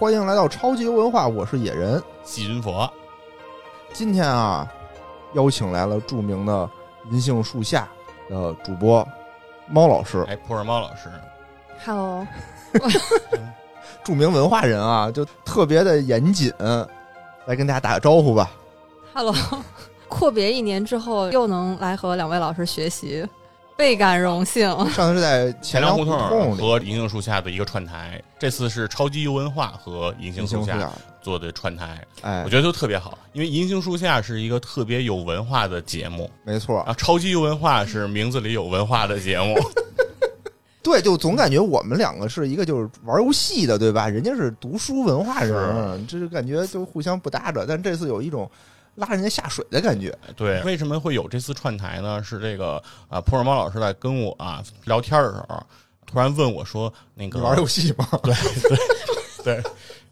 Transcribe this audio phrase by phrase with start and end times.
[0.00, 2.02] 欢迎来到超级文化，我是野人。
[2.24, 2.90] 细菌佛，
[3.92, 4.66] 今天啊，
[5.34, 6.66] 邀请来了著名的
[7.10, 7.86] 银杏树下
[8.26, 9.06] 的主播
[9.68, 11.10] 猫老师，哎，普洱猫老师
[11.84, 12.26] ，Hello，
[14.02, 16.50] 著名文化人啊，就特别的严谨，
[17.44, 18.50] 来跟大家打个招呼吧。
[19.12, 19.34] Hello，
[20.08, 23.28] 阔别一年之后又能来和两位老师学习，
[23.80, 24.68] 倍感荣幸。
[24.92, 32.42] 上次是在钱粮粮胡同和银杏树下的一个串台，这次是超级优文化和银杏树下银杏树下，做的串台，哎。
[32.44, 36.80] 我，觉得都特别好，因为银杏树下是一个特别有文化的节目，没错。
[36.80, 39.54] 啊，，超级优文化是名字里有文化的节目，
[40.84, 44.08] 对，就总感觉我们两个是一个就是玩游戏的，对吧？
[44.08, 47.64] 人家是读书文化人，这就感觉就互相不搭着。
[47.66, 48.50] 但这次有一种
[49.00, 50.16] 拉人家下水的感觉。
[50.36, 52.22] 对，为什么会有这次串台呢？
[52.22, 55.66] 是这个啊，普尔猫老师在跟我啊聊天的时候，
[56.06, 58.06] 突然问我说：“那个玩游戏吗？
[58.22, 58.78] 对对
[59.42, 59.62] 对，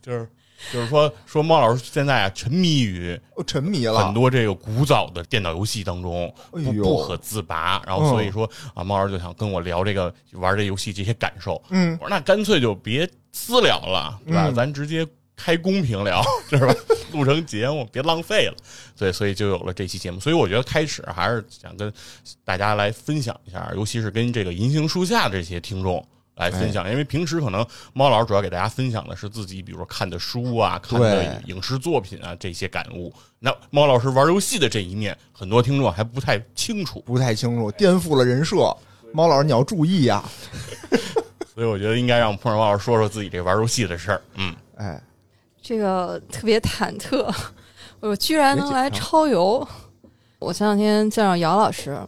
[0.00, 0.28] 就是
[0.72, 11.62] 就是说说猫老师现在啊沉迷于沉迷了很多这个古早的电脑游戏当中哎不不可自拔，然后所以说啊，猫老师就想跟我聊这个玩这游戏这些感受。
[11.70, 14.47] 嗯我说那干脆就别私聊了，对吧？
[14.48, 15.06] 嗯咱直接
[15.39, 16.75] 开公屏聊， 是吧？
[17.12, 18.56] 录成节目别浪费了。
[18.97, 20.20] 对，所以就有了这期节目。
[20.20, 21.91] 所以我觉得开始还是想跟
[22.45, 26.05] 大家来分享一下，尤其是跟这个银杏树下这些听众。
[26.36, 33.12] 来分哎享，因为平时可能猫老师主要给大家分享的是自己，比如说看的书啊、看的对影视作品啊这些感悟。
[33.41, 38.56] 那猫老师玩游戏的这一面，很多听众还不太清楚，不太清楚，颠覆了人设。
[39.12, 40.23] 猫老师，你要注意呀、
[41.52, 44.23] 所以我觉得应该让碰上猫老师说说自己这玩游戏的事儿。
[44.36, 45.02] 嗯，哎，
[45.69, 47.30] 这个特别忐忑，
[48.00, 49.69] 我居然能来超游。
[50.38, 52.01] 我前两天见到姚老师，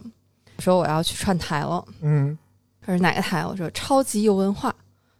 [0.57, 1.85] 说我要去串台了。
[2.01, 2.35] 嗯，
[2.83, 3.45] 他说哪个台？
[3.45, 4.75] 我说超级有文化。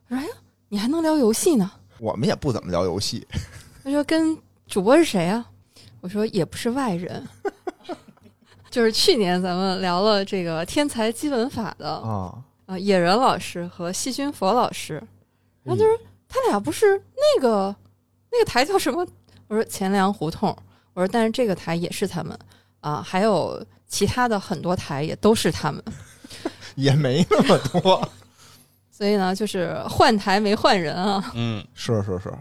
[0.10, 0.34] 他说哎呀，
[0.70, 1.70] 你还能聊游戏呢？
[2.00, 3.28] 我们也不怎么聊游戏，
[3.84, 4.36] 他说跟
[4.66, 5.46] 主播是谁啊？
[6.00, 7.24] 我说也不是外人，
[8.72, 14.96] 就是去年咱们聊了这个天才基本法的啊，啊，野人老师和细菌佛老师，
[15.62, 15.96] 然后他说、
[16.28, 17.76] 他俩不是那个
[18.32, 19.06] 那个台叫什么？
[19.48, 20.56] 我说钱粮胡同。
[20.94, 22.38] 我说但是这个台也是他们
[22.80, 25.84] 啊，还有其他的很多台也都是他们。
[26.76, 28.10] 也没那么多。
[28.92, 31.32] 所以呢，就是换台没换人啊。
[31.34, 32.34] 嗯， 是是是，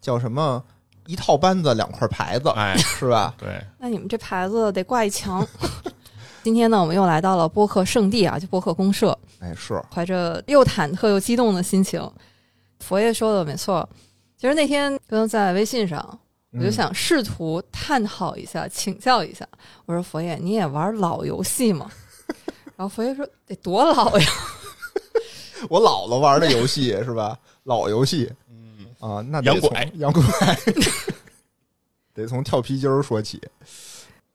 [0.00, 0.62] 叫什么？
[1.06, 3.34] 一套班子两块牌子，哎，是吧？
[3.36, 5.46] 对，那你们这牌子得挂一墙。
[6.42, 12.10] 今天呢，我们又来到了播客圣地啊，就播客公社，哎，是，怀着又忐忑又激动的心情。
[12.80, 13.86] 佛爷说的没错，
[14.44, 15.98] 其实那天刚在微信上，
[16.52, 19.48] 我就嗯想试图探讨一下、请教一下。
[19.86, 21.90] 我说佛爷，你也玩老游戏吗？
[22.76, 24.26] 然后佛爷说得多老呀？
[25.70, 27.38] 我姥姥玩的游戏是吧？
[27.62, 30.22] 老游戏嗯，啊，那得从洋拐洋拐，
[32.12, 33.40] 得从跳皮筋儿说起。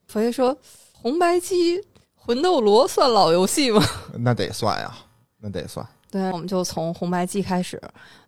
[0.08, 0.58] 佛爷说
[0.91, 1.80] 红白机、
[2.16, 3.86] 魂斗罗算老游戏吗？
[4.18, 4.91] 那得算呀，
[5.38, 5.88] 那得算。
[6.09, 7.80] 对，我们就从红白机开始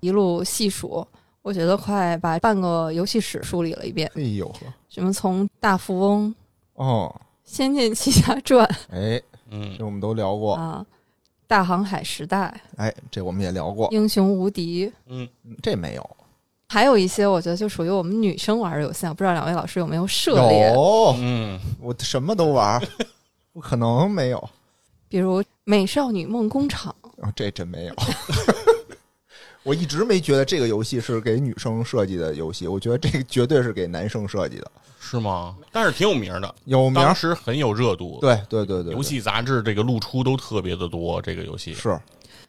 [0.02, 1.04] 一路细数，
[1.42, 4.10] 我觉得快把半个游戏史梳理了一遍。
[4.16, 4.60] 哎呦呵，
[4.90, 6.36] 什么从大富翁、
[6.76, 7.14] 哦，
[7.44, 10.86] 仙剑奇侠传哎，嗯这我们都聊过，啊，
[11.48, 16.10] 大航海时代、哎，这我们也聊过，英雄无敌，嗯，嗯这没有，
[16.70, 20.72] 还有一些我觉得就属于我们女生玩的游戏啊，不知道两位老师有没有涉猎？
[20.72, 22.80] 有，嗯，我什么都玩，
[23.52, 24.50] 不可能没有
[25.10, 27.96] 比如《美少女梦工厂》，啊，这真没有。
[29.64, 35.56] 我一直没觉得这个游戏是给女生设计的游戏，我觉得这个绝对是给男生设计的，是吗？
[35.72, 37.14] 但是挺有名的，有名。
[37.14, 41.22] 时很有热度。，对对对对，游戏杂志这个露出都特别的多。
[41.22, 42.00] 这个游戏是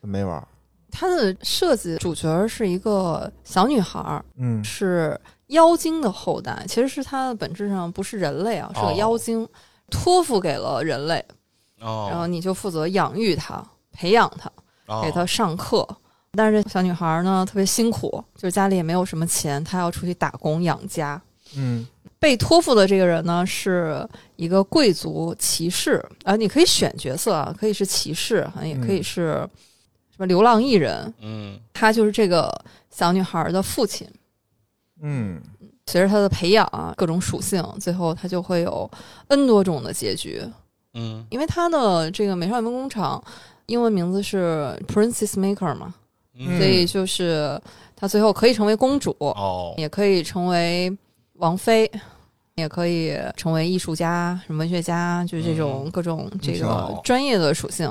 [0.01, 0.49] 没玩儿，
[0.91, 9.47] 它的设计主角是一个小女孩儿，嗯是妖精的后代，其实是它的本质上不是人类啊，是个哦妖精，
[9.91, 11.23] 托付给了人类，
[11.79, 13.63] 然后哦，你就负责养育她、
[13.93, 14.51] 培养她。
[14.87, 15.87] 哦给她上课。
[16.37, 21.21] 但是这小女孩呢特别辛苦，就是家里也没有什么钱，她要出去打工养家。
[21.57, 21.87] 嗯
[22.19, 29.47] 被托付的这个人呢是一个贵族骑士啊，你可以选角色啊，可以是骑士，啊，也可以是
[30.11, 31.13] 什么流浪艺人。
[31.21, 32.49] 嗯他就是这个
[32.91, 34.09] 小女孩的父亲。
[35.03, 35.43] 嗯
[35.87, 38.89] 随着他的培养啊，各种属性，最后他就会有
[39.27, 40.41] N 多种的结局。
[40.95, 43.23] 嗯因为他的这个美少女梦工厂
[43.67, 45.93] 英文名字是 Princess Maker 嘛，
[46.35, 47.61] 嗯所以就是
[47.95, 50.91] 她最后可以成为公主，哦，也可以成为
[51.35, 51.91] 王妃，
[52.55, 57.91] 也可以成为艺术家、什么文学家，就是这种嗯各种这个专业的属性，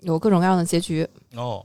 [0.00, 1.08] 有各种各样的结局。
[1.34, 1.64] 哦，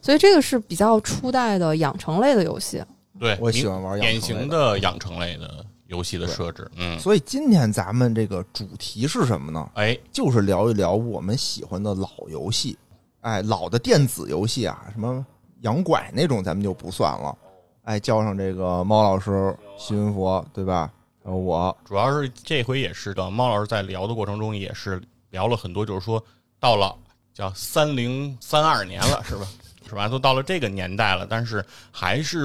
[0.00, 2.82] 所以这个是比较初代的养成类的游戏。
[3.20, 6.68] 对，我喜欢玩养典成类型的养成类的游戏的设置。
[6.76, 9.70] 嗯，所以今天咱们这个主题是什么呢？
[9.74, 12.76] 哎，就是聊一聊我们喜欢的老游戏。
[13.20, 15.24] 哎，老的电子游戏啊，什么
[15.64, 17.36] 养拐那种，咱们就不算了。
[17.82, 20.90] 哎，叫上这个猫老师、西云佛，对吧？
[21.22, 26.22] 然后我，主要是这回也是的，猫老师在聊的过程中也是聊了很多，就是说
[26.60, 26.94] 到了
[27.32, 29.46] 叫三零三二年了，是吧？
[29.86, 30.08] 是吧？
[30.08, 32.42] 都到了这个年代了，但是还是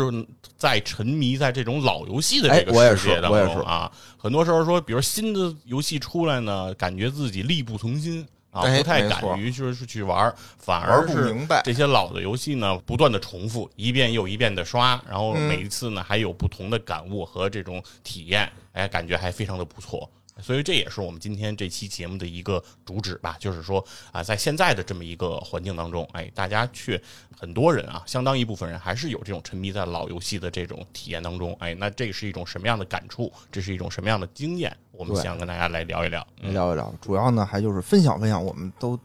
[0.57, 3.89] 在沉迷在这种老游戏的这个哎我也世界当是我也是中啊。
[4.17, 8.27] 很多时候说，比如新的游戏出来呢，感觉自己力不从心
[8.61, 11.61] 不太敢于就是去玩，反而不明白。
[11.63, 20.09] 这些老的游戏呢，不断的重复，一遍又一遍的刷，然后嗯每一次呢还有不同的感悟和这种体验，哎，感觉还非常的不错。
[20.41, 27.01] 所以这也是我们今天这期节目的一个主旨吧，就是说啊，在现在的这么一个环境当中，哎，大家却
[27.37, 33.31] 很多人啊，相当一部分人还是有这种沉迷在老游戏的这种体验当中，哎，那这是一种什么样的感触？
[33.51, 34.75] 这是一种什么样的经验？
[34.91, 36.25] 我们想跟大家来聊一聊。
[36.41, 38.99] 嗯，聊一聊，主要呢还就是分享分享我们都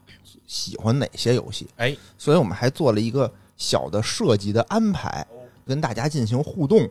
[0.45, 5.25] 喜欢哪些游戏，哎，所以我们还做了一个小的设计的安排，
[5.65, 6.89] 跟大家进行互动。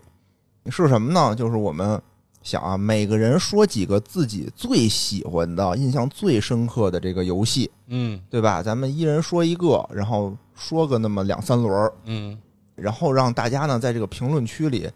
[0.70, 1.36] 是什么呢？
[1.36, 2.00] 就是我们
[2.44, 8.62] 想啊，每个人说几个自己最喜欢的、印象最深刻的这个游戏，嗯对吧？
[8.62, 12.38] 咱们一人说一个，然后说个那么两三轮儿，嗯，
[12.76, 14.88] 然后让大家呢在这个评论区里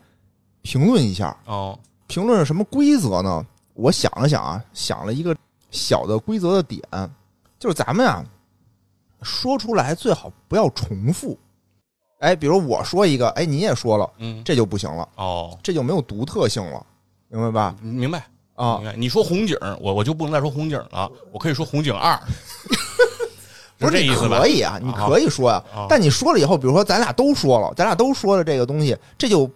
[0.60, 1.34] 评论一下。
[1.46, 3.44] 哦，评论是什么规则呢？
[3.72, 5.34] 我想了想啊，想了一个
[5.70, 6.82] 小的规则的点，
[7.58, 8.22] 就是咱们啊
[9.22, 11.38] 说出来最好不要重复。
[12.18, 16.84] 哎，比如我说一个，哎，你也说了，嗯，这就不行了，哦，这就没有独特性了，
[17.28, 17.75] 明白吧？
[17.80, 18.25] 明白。
[18.54, 22.19] 啊明，白，你说红警，我我就不能再说红警了，我可以说红警二，
[23.78, 24.48] 不 是你这意思吧可？
[24.48, 29.48] 以啊，你可以说呀、啊但你说了以后，比如说咱俩都说了，咱俩都说了这个东西，这就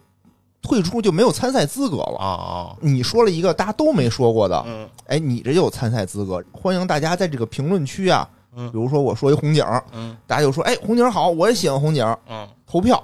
[0.61, 2.17] 退出就没有参赛资格了。
[2.17, 6.41] 啊啊，你说了一个大家都没说过的，嗯哎，你这就有参赛资格。
[6.53, 13.03] 欢迎大家在这个评论区啊，嗯比如说我说一红警，嗯大家就说，哎，红警好，我也喜欢红警，嗯，投票，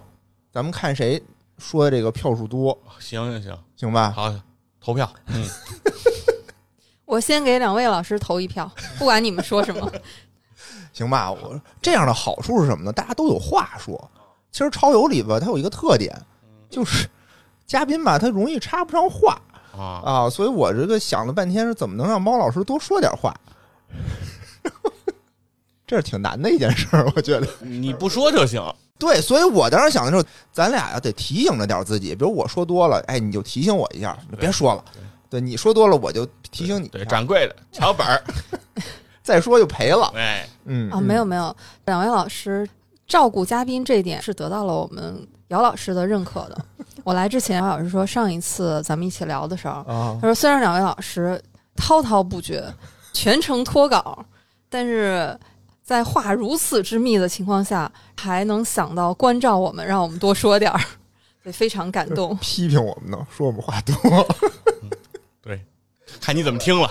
[0.54, 1.22] 咱们看谁
[1.58, 4.14] 说的这个票数多，行行行，行吧？
[4.16, 4.34] 好，
[4.90, 5.46] 投票，嗯，
[7.06, 9.92] 我先给两位老师投一票，不管你们说什么。
[10.92, 11.32] 行吧？
[11.32, 12.92] 我这样的好处是什么呢？
[12.92, 14.10] 大家都有话说。
[14.52, 16.20] 其实超游里吧，它有一个特点，
[16.72, 17.08] 就是
[17.68, 19.40] 嘉宾吧，他容易插不上话
[19.78, 23.32] 啊，啊，所以我这个想了半天，是怎么能让猫老师多说点话。
[25.86, 27.48] 这是挺难的一件事儿，我觉得。
[27.62, 28.60] 你不说就行，
[29.00, 34.84] 对，所以我当时想的时候，咱俩呀得提醒着点自己，比如我说多了，哎，你就提醒我一下，你别说了。
[35.30, 36.88] 对，你说多了，我就提醒你。
[36.90, 38.22] 对，掌柜的 瞧本儿，
[39.24, 40.12] 再说就赔了。
[40.18, 41.56] 哎，嗯啊，没有没有，
[41.86, 42.68] 两位老师
[43.08, 46.66] 照顾嘉宾这一点是得到了我们姚老师的认可的。
[47.06, 51.42] 我来之前，姚老师说上一次咱们一起聊的时候，啊他，说虽然两位老师
[51.76, 52.66] 滔滔不绝，
[53.14, 54.26] 全程脱稿，
[54.68, 55.40] 但是
[55.90, 60.78] 在话如此之密的情况下，还能想到关照我们，让我们多说点儿，
[61.42, 62.38] 所以非常感动。
[62.38, 63.96] 批评我们呢，说我们话多，
[66.22, 66.90] 看你怎么听了，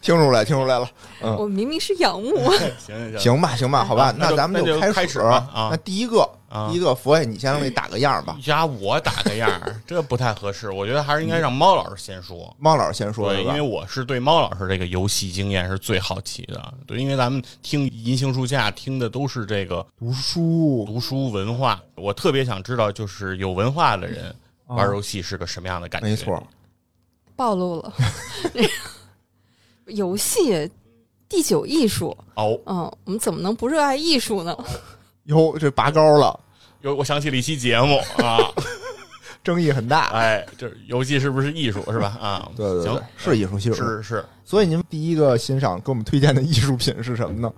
[0.00, 0.88] 听出来，听出来了。
[1.20, 2.36] 嗯我明明是仰慕，
[2.78, 8.36] 行行行，行吧，行吧，好吧，啊那咱们就开开始吧啊那第一个，啊第一个，佛爷，你先给打个样吧。
[8.44, 12.54] 呀，我打个样儿，这不太合适，我觉得还是应该让猫老师先说。
[12.58, 16.72] 猫老师先说，因为我是对猫老师这个游戏经验是最好奇的。
[16.86, 24.32] 对，因为咱们听银杏树下听的都是这个读书读书文化，我特别想知道，就是有文化的人
[24.68, 26.08] 啊玩游戏是个什么样的感觉？
[26.08, 26.40] 没错，
[27.38, 27.94] 暴露了。
[29.86, 30.68] 游戏
[31.28, 34.58] 第九艺术，哦，嗯，我们怎么能不热爱艺术呢？
[35.26, 36.38] 哟，这拔高了，
[36.80, 38.38] 有我想起了一期节目啊，
[39.44, 40.08] 争议很大。
[40.08, 42.18] 哎，这游戏是不是艺术是吧？
[42.20, 43.74] 啊，对对对行，，是艺术，艺术。
[43.74, 47.52] 是是，所以您第一个欣赏给我们推荐的艺术品是什么呢？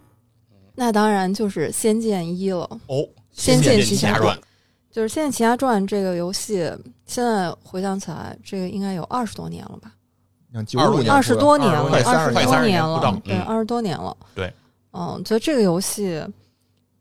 [0.74, 2.68] 那当然就是《仙剑一》了。
[2.86, 2.96] 哦，
[3.32, 4.36] 《仙剑剑奇侠侠传》
[4.90, 6.70] 就是《仙剑奇侠传》这个游戏，
[7.06, 9.92] 现在回想起来，这个应该有二十多年了吧？
[10.52, 14.16] 像九五年二十多年了，二十多年快30年不到了，对，嗯二十多年了。
[14.34, 14.52] 对，
[14.92, 16.20] 嗯，觉得这个游戏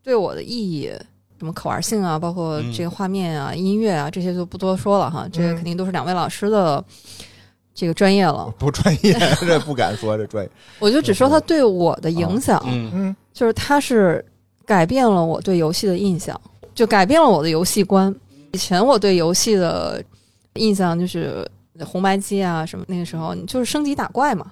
[0.04, 0.92] 对我的意义，
[1.40, 5.28] 什么可玩性啊，包括嗯这个画面啊、音乐啊，这些就不多说了哈。
[5.34, 6.84] 这肯定都是两位老师的
[7.74, 8.54] 这个专业了。
[8.60, 10.52] 不专业， 这不敢说这专业。
[10.78, 14.24] 我就只说它对我的影响，嗯嗯就是它是
[14.64, 16.40] 改变了我对游戏的印象，
[16.80, 18.14] 就改变了我的游戏观。
[18.54, 20.02] 以前我对游戏的
[20.54, 21.46] 印象就是
[21.82, 24.50] 红白机啊什么，那个时候你就是升级打怪嘛，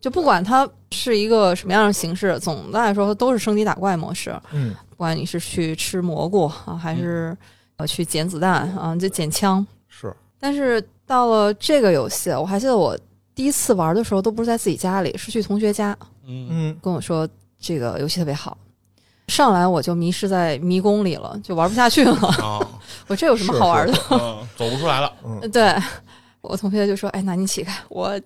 [0.00, 4.36] 就不管它是一个什么样的形式，总的来说它都是升级打怪模式。
[4.50, 4.74] 嗯。
[4.90, 7.36] 不管你是去吃蘑菇啊，还是
[7.76, 10.12] 呃去捡子弹啊，就捡枪，是。
[10.40, 12.98] 但是到了这个游戏，我还记得我
[13.36, 16.48] 第一次玩的时候都不是在自己家里，是去同学家嗯。
[16.50, 16.76] 嗯。
[16.82, 17.28] 跟我说
[17.60, 18.58] 这个游戏特别好。
[19.28, 22.14] 上来我就迷失在迷宫里了，就玩不下去了。
[22.42, 22.58] 啊，
[23.06, 23.98] 我这有什么好玩的？
[24.10, 25.74] 嗯，走不出来了嗯 对
[26.40, 28.18] 我同学就说：“哎，那你起开，我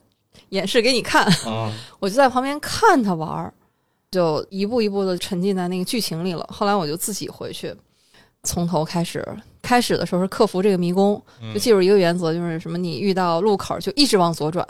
[0.51, 1.25] 演示给你看。
[1.47, 3.53] 啊，” 我就在旁边看他玩儿，
[4.11, 6.47] 就一步一步的沉浸在那个剧情里了。
[6.51, 7.75] 后来我就自己回去，
[8.45, 9.27] 从头开始。
[9.63, 14.67] 开始的时候是克服这个迷宫，嗯就记住一个原则，就是什么，你遇到路口就一直往左转，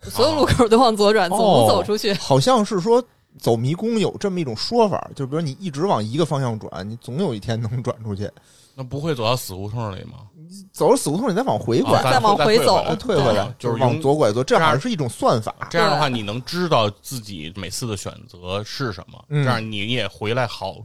[0.00, 2.12] 所有路口都往左转，总能走出去。
[2.14, 3.02] 好像是说
[3.38, 8.30] 走迷宫有这么一种说法，就比如你一直往一个方向转，你总有一天能转出去。
[8.74, 10.28] 那不会走到死胡同里吗？
[10.70, 15.54] 走了死胡同，你再往回拐，啊再往回走再退回来啊，就是往左拐左，这好像是一种算法。
[15.70, 20.76] 这样的话，你能知道自己每次的选择是什么，嗯这样你也回来好，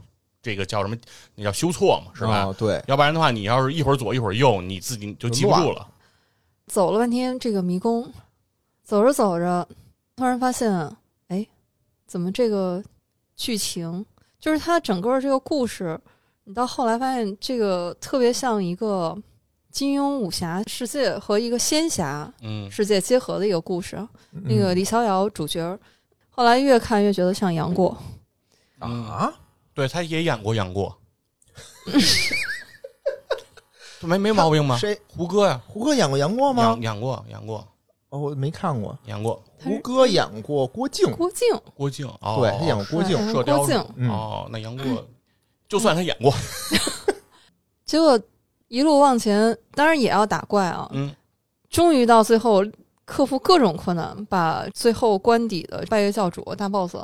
[0.42, 0.96] 这个叫什么？
[1.34, 2.38] 那叫修错嘛，是吧？
[2.38, 5.86] 啊对，要不然的话，你要是一会儿左一会儿右，你自己就记不住了。
[6.66, 8.10] 走了半天这个迷宫，
[8.82, 9.68] 走着走着，
[10.16, 10.90] 突然发现，哎，
[12.12, 12.84] 怎么这个
[13.34, 14.04] 剧情
[14.38, 15.98] 就是它整个这个故事，
[16.44, 19.16] 你到后来发现这个特别像一个
[19.70, 23.96] 金庸武侠世界和一个仙侠嗯，世界结合的一个故事。
[24.32, 25.78] 嗯那个李逍遥主角，
[26.28, 27.96] 后来越看越觉得像杨过。
[28.82, 29.32] 嗯啊，
[29.72, 30.94] 对，他也演过杨过，
[34.04, 34.76] 没没毛病吗？
[34.76, 35.00] 谁？
[35.08, 36.82] 胡歌呀，胡歌演过杨过吗演？
[36.82, 37.66] 演过，演过，
[38.12, 38.96] 哦，我没看过。
[39.06, 42.06] 演过胡歌演过郭靖，郭靖，郭靖。
[42.20, 43.86] 哦，对他演过郭靖射雕郭靖。
[43.96, 45.06] 嗯哦，那杨过，
[45.66, 46.30] 就算他演过，
[47.86, 48.20] 结果
[48.68, 50.86] 一路往前，当然也要打怪啊。
[50.92, 51.14] 嗯
[51.70, 52.62] 终于到最后
[53.06, 56.94] 克服各种困难，把最后关底的拜月教主大 boss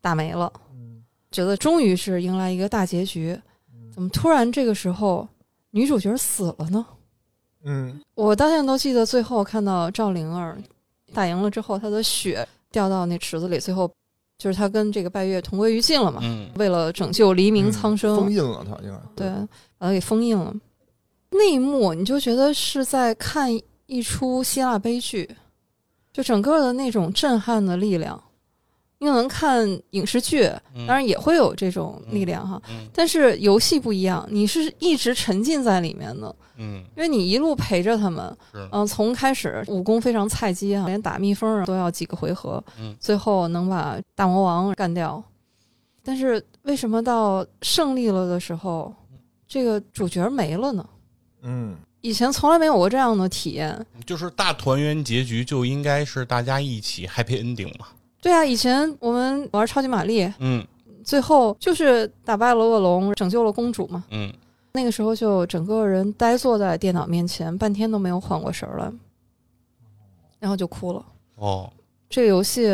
[0.00, 3.38] 打没了，嗯觉得终于是迎来一个大结局。
[3.92, 5.28] 怎么突然这个时候
[5.72, 6.86] 女主角死了呢？
[7.66, 10.56] 嗯我到现在都记得最后看到赵灵儿
[11.12, 13.90] 打赢了之后，她的血掉到那池子里，最后
[14.38, 16.20] 就是她跟这个拜月同归于尽了嘛。
[16.22, 19.28] 嗯为了拯救黎明苍生，封印了他，应该对，
[19.78, 20.54] 把她给封印了。
[21.30, 23.50] 那一幕你就觉得是在看
[23.86, 25.28] 一出希腊悲剧，
[26.12, 28.22] 就整个的那种震撼的力量。
[28.98, 45.22] 你可能看影视剧，嗯当然也会有这种力量哈，嗯但是游戏不一样，你是一直沉浸在里面的，嗯因为你一路陪着他们，是嗯、从开始武功非常菜鸡啊，连打蜜蜂啊都要几个回合，嗯最后能把大魔王干掉。
[46.02, 48.94] 但是为什么到胜利了的时候，
[49.46, 50.88] 这个主角没了呢？
[51.42, 53.84] 嗯以前从来没有过这样的体验。
[54.06, 57.86] 就是大团圆结局就应该是大家一起 happy ending 嘛。
[58.20, 60.66] 对啊，以前我们玩超级玛丽，嗯
[61.04, 64.04] 最后就是打败了恶龙，拯救了公主嘛。
[64.10, 64.32] 嗯
[64.72, 68.92] 那个时候就整个人呆坐在电脑面前，半天都没有缓过神儿来，
[70.38, 71.04] 然后就哭了。
[71.36, 71.72] 哦
[72.10, 72.68] 这个游戏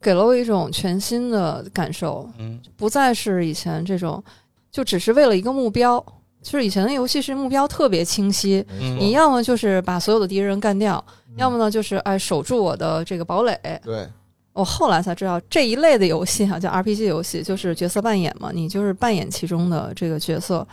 [0.00, 4.22] 给了我一种全新的感受，嗯不再是以前这种，
[4.70, 6.04] 就只是为了一个目标。
[6.42, 8.62] 就是以前的游戏是目标特别清晰，
[8.98, 13.58] 你要么就是把所有的敌人干掉，嗯要么呢就是哎守住我的这个堡垒。
[13.82, 14.06] 对，
[14.54, 20.66] 我后来才知道这一类的游戏啊，叫 RPG 游戏，就是角色扮演嘛，你就是扮演其中的这个角色。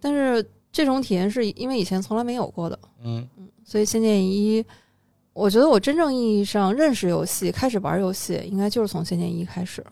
[0.00, 3.28] 但是这种体验是因为以前从来没有过的，嗯
[3.64, 4.62] 所以《仙剑一》，
[5.32, 9.82] 我觉得我真正意义上认识游戏、开始玩游戏，应该就是从《仙剑一》开始。《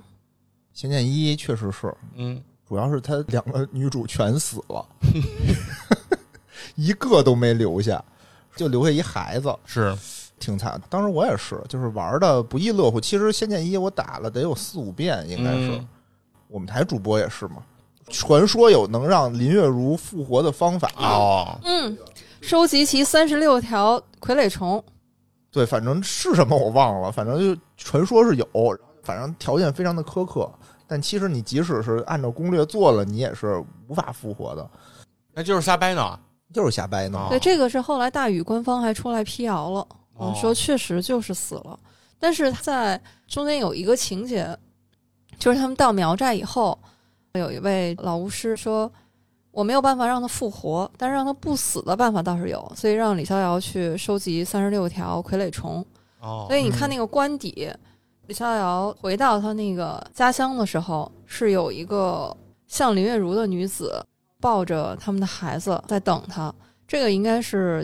[0.73, 4.87] 仙剑一》确实是，嗯主要是他两个女主全死了，
[6.75, 8.03] 一个都没留下，
[8.57, 9.97] 就留下一孩子，是
[10.39, 10.81] 挺惨。
[10.89, 13.01] 当时我也是，就是玩的不亦乐乎。
[13.01, 15.77] 其实《仙剑一》我打了得有四五遍，应该是。
[15.77, 15.89] 嗯
[16.49, 17.57] 我们台主播也是嘛。
[18.09, 21.99] 传说有能让林月如复活的方法，哦嗯，
[22.41, 24.83] 收集齐三十六条傀儡虫，
[25.51, 28.47] 对，反正是什么我忘了，反正就传说是有，
[29.03, 30.49] 反正条件非常的苛刻。
[30.87, 34.71] 但其实你即使是按照攻略做了，你也是无法复活的，
[35.35, 36.17] 那就是瞎掰呢。
[36.55, 37.19] 就是瞎掰呢。
[37.19, 41.79] 哦对，这个是后来大宇官方还出来辟谣了，哦嗯，说确实就是死了，
[42.19, 44.57] 但是在中间有一个情节，
[45.39, 46.79] 就是他们到苗寨以后，
[47.35, 48.91] 有一位老巫师说。
[49.53, 55.83] 我没有办法让他复活，但是让他不死的办法倒是有，所以让李逍遥去收集三十六条傀儡虫。
[56.21, 57.73] 哦所以你看那个官邸，
[58.27, 64.05] 李逍遥回到他那个家乡的时候，是有一个像林月如的女子
[64.43, 66.55] 抱着他们的孩子在等他。
[66.87, 67.83] 这个应该是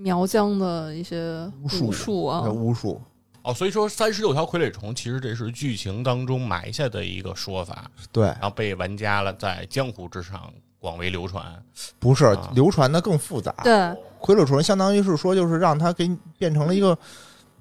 [0.00, 2.98] 苗疆的一些巫术啊，巫术，
[3.42, 11.44] 哦，所以说三十六条傀儡虫其实这是剧情当中埋下的一个说法，对，然后被玩家了在江湖之上广为流传。
[11.98, 13.54] 不是啊流传的更复杂。
[13.62, 13.74] 对，
[14.18, 16.96] 傀儡虫相当于是说，就是让它给你变成了一个，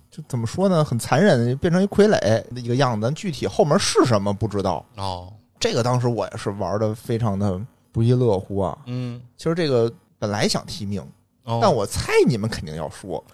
[0.10, 3.05] 就怎么说呢，很残忍，变成一傀儡的一个样子。
[3.05, 4.86] 但具体后面是什么不知道。
[4.96, 7.60] 哦，这个当时我也是玩的非常的
[7.91, 8.77] 不亦乐乎啊。
[8.86, 11.05] 嗯，其实这个本来想提名，
[11.43, 13.24] 哦但我猜你们肯定要说。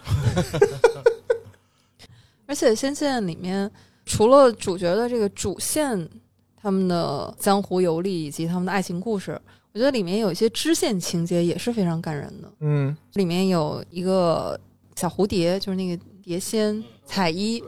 [2.46, 3.70] 而且《仙剑》里面
[4.04, 6.08] 除了主角的这个主线，
[6.56, 9.40] 他们的江湖游历以及他们的爱情故事，
[9.72, 12.50] 我觉得里面有一些支线情节也是非常感人的。
[12.60, 14.58] 嗯里面有一个
[14.94, 17.62] 小蝴蝶，就是那个蝶仙彩衣，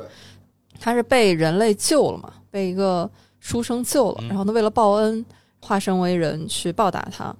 [0.78, 5.24] 她是被人类救了嘛，被一个书生救了，嗯然后他为了报恩，
[5.60, 7.34] 化身为人去报答他。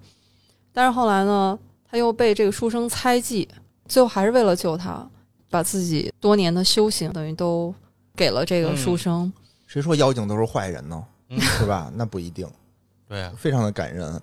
[0.73, 1.57] 但是后来呢，
[1.91, 3.49] 他又被这个书生猜忌，
[3.87, 5.09] 最后还是为了救他，
[5.51, 7.75] 把自己多年的修行等于都
[8.15, 9.33] 给了这个书生。
[9.67, 11.05] 谁说妖精都是坏人呢？
[11.31, 11.91] 嗯 是吧？
[11.95, 12.49] 那不一定，
[13.09, 14.21] 对啊，非常的感人。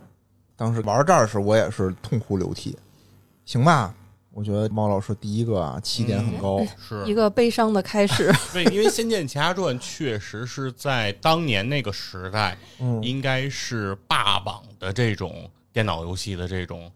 [0.55, 2.77] 当时玩到这儿时，我也是痛哭流涕。
[3.45, 3.93] 行吧，
[4.31, 6.65] 我觉得猫老师第一个啊，起点很高。
[6.77, 16.91] 是一个悲伤的开始， 对，因为《仙剑奇侠传》确实是在当年那个时代，嗯应该是霸榜的这种电脑游戏的这种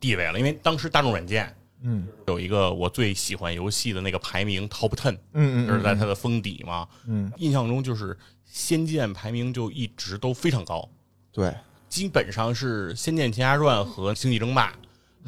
[0.00, 0.38] 地位了。
[0.38, 2.06] 因为当时大众软件嗯。
[2.26, 6.88] 有一个我最喜欢游戏的那个排名 Top Ten，嗯嗯，就是在它的封底嘛。
[7.06, 7.30] 嗯。
[7.36, 10.88] 印象中就是《仙剑》排名就一直都非常高，
[11.32, 11.54] 对，
[11.88, 14.72] 基本上是《仙剑奇侠传》和《星际争霸》，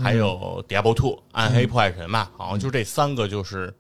[0.03, 3.75] 还有《Diablo Two》暗黑破坏神嘛，好像就这三个就是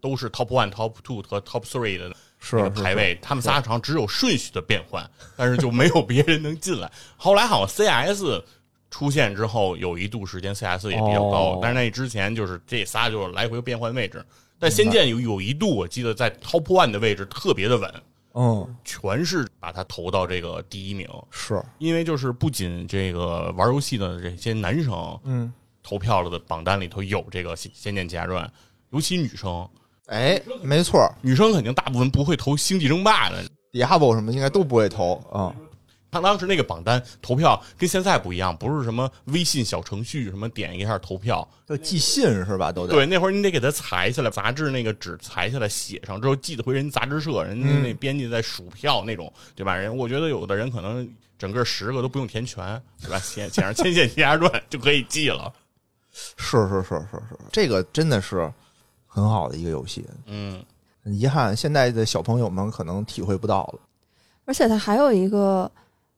[0.00, 6.90] 都是 Top One、Top Two 和 Top Three 的是排位，他们仨好像只有顺序的变换，但是就没有别人能进来。
[7.16, 8.42] 后来好像 CS
[8.90, 14.24] 出现之后，有一度时间 CS 也比较高，哦但是那之前就是这仨就是来回变换位置。
[14.58, 17.94] 但仙剑有有一度，我记得在 Top One 的位置特别的稳，
[18.34, 21.06] 嗯全是把它投到这个第一名。
[21.30, 28.46] 是因为就是不仅这个玩游戏的这些男生嗯投票了的榜单里头有这个《仙仙剑奇侠传》，
[28.90, 29.68] 尤其女生，
[30.06, 33.44] 哎，没错女生肯定大部分不会投《星际争霸》的。
[33.72, 35.54] ，Diablo 什么应该都不会投啊。
[36.20, 42.72] 他当时那个榜单投票跟现在不一样，不是什么微信小程序什么点一下投票，要寄信是吧？
[42.72, 49.74] 都得对，那会儿你得给它裁下来，杂志那个纸裁下来写上之后寄的回人杂志社，人家嗯那编辑在数票那种，对吧？
[49.74, 53.18] 人我觉得有的人可能整个十个都不用填全，对吧？
[53.18, 55.52] 写写上《千线奇侠传》就可以寄了。
[56.38, 58.50] 是是是是是，这个真的是
[59.06, 60.02] 很好的一个游戏。
[60.24, 60.64] 嗯，
[61.04, 63.80] 很遗憾，现在的小朋友们可能体会不到了。
[64.46, 65.70] 而且它还有一个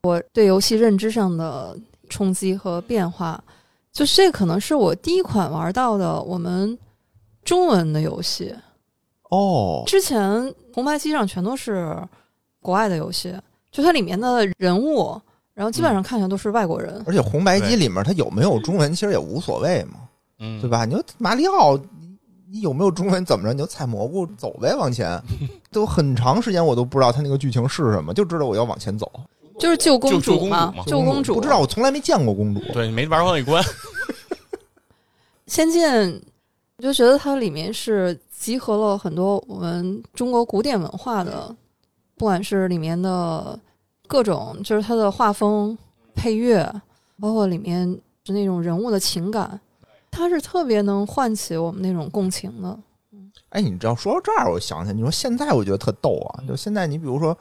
[0.02, 1.76] 我对游戏认知上的
[2.08, 3.42] 冲击和变化，
[3.92, 6.78] 就是这可能是我第一款玩到的我们
[7.44, 8.54] 中文的游戏。
[9.30, 11.96] 哦，之前红白机上全都是
[12.62, 13.34] 国外的游戏，
[13.70, 15.20] 就它里面的人物，
[15.52, 17.02] 然后基本上看起来都是外国人。
[17.06, 20.00] 而且红白机里面它有没有中文，其实也无所谓嘛，
[20.38, 20.70] 嗯，对？
[20.70, 20.84] 吧？
[20.84, 22.16] 你说马里奥，你
[22.50, 23.52] 你有没有中文怎么着？
[23.52, 25.20] 你就采蘑菇走呗，往前。
[25.70, 29.10] 都很长时间我都不知道它那个剧情是什么，就知道我要往前走。
[29.58, 31.34] 就是救公主嘛公主嘛，救公主。
[31.34, 32.60] 不知道，我从来没见过公主。
[32.72, 33.62] 对，没玩过那一关。
[35.46, 36.20] 仙剑，
[36.76, 41.54] 我就觉得它里面是集合了很多我们中国古典文化的，
[42.16, 43.58] 不管是里面的
[44.06, 45.76] 各种，就是它的画风、
[46.14, 46.70] 配乐，
[47.18, 49.58] 包括里面就那种人物的情感，
[50.10, 52.78] 它是特别能唤起我们那种共情的。
[53.50, 57.36] 哎，你知道说到这儿，我想起来，你说现在我觉得特逗啊，就现在你比如说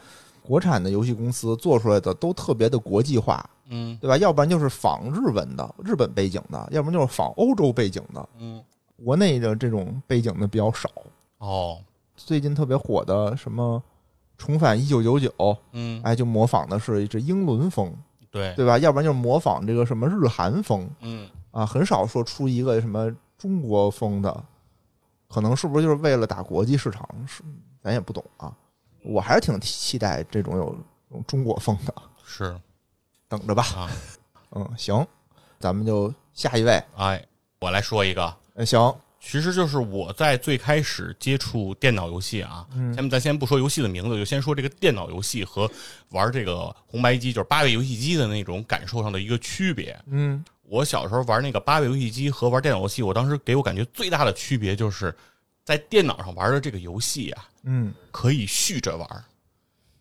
[0.48, 4.16] 国产的游戏公司做出来的都特别的国际化，嗯对吧？
[4.18, 8.64] 要不然就是仿日文的、日本背景的，要不然就是仿欧洲背景的，嗯，
[9.04, 10.90] 国内的这种背景的比较少。
[11.40, 11.78] 哦，
[12.16, 13.84] 最近特别火的什么
[14.42, 15.30] 《重返一九九九》，
[15.74, 17.94] 嗯，哎，就模仿的是这英伦风，
[18.32, 18.78] 对，对吧？
[18.78, 24.44] 要不然就是模仿这个什么日韩风嗯，啊，很少说出一个什么中国风的，
[25.28, 27.08] 可能是不是就是为了打国际市场？
[27.28, 27.44] 是，
[27.84, 28.56] 咱也不懂啊。
[29.08, 30.78] 我还是挺期待这种有
[31.12, 31.93] 有中国风的，
[32.26, 32.60] 是
[33.28, 33.63] 等着吧。
[33.76, 33.89] 啊，
[34.52, 35.06] 嗯，行，
[35.60, 36.82] 咱们就下一位。
[36.96, 37.24] 哎，
[37.60, 45.70] 我来说一个，嗯，行，其实就是我在最开始接触电脑游戏啊，嗯咱们咱先不说游戏的名字，就先说这个电脑游戏和
[46.10, 49.98] 玩这个红白机，就是八位游戏机的那种感受上的一个区别。
[50.08, 55.15] 嗯我小时候玩那个八位游戏机和玩电脑游戏，我当时给我感觉最大的区别就是，
[55.63, 59.08] 在电脑上玩的这个游戏啊，嗯，可以续着玩。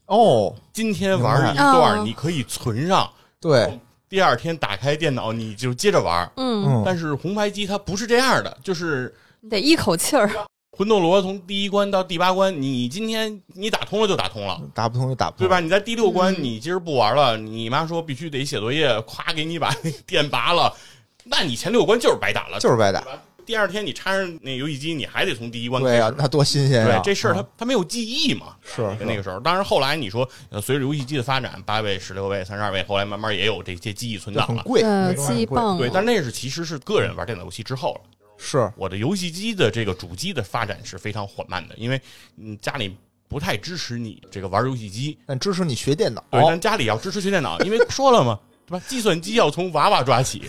[0.07, 6.31] 哦，今天玩一段，哦你可以存上，对，第二天打开电脑你就接着玩。
[6.37, 10.31] 嗯，嗯，但是红白机它不是这样的，就是你得一口气儿。
[10.79, 15.59] 魂斗罗从第一关到第八关，你今天你打通了就打通了，打不通就打不通，对吧？？
[15.59, 20.73] 你在第六关嗯你今儿不玩了，你妈说必须得写作业，咵给你把那 电拔了，
[21.25, 23.03] 那你前六关就是白打了，就是白打。
[23.47, 26.99] 第二天你插上那游戏机，你还得从第一关开对呀、那多新鲜呀！
[26.99, 29.39] 对这事儿啊他他没有记忆嘛，是是那个时候。
[29.39, 34.63] 当然后来你说，呃随着游戏机的发展，八位、十六位、三十二位，后来慢慢也有这些记忆存档了。
[34.63, 38.01] 很贵，呃，那种很贵记忆棒，对，但那是其实是个人玩电脑游戏之后了。
[38.37, 41.99] 是我的游戏机的这个主机的发展是非常缓慢的，因为
[42.37, 42.95] 嗯家里
[43.29, 46.23] 不太支持你这个玩游戏机，但支持你学电脑。
[46.31, 48.85] 对，但家里要支持学电脑，因为说了嘛，对吧？
[48.89, 50.43] 计算机要从娃娃抓起，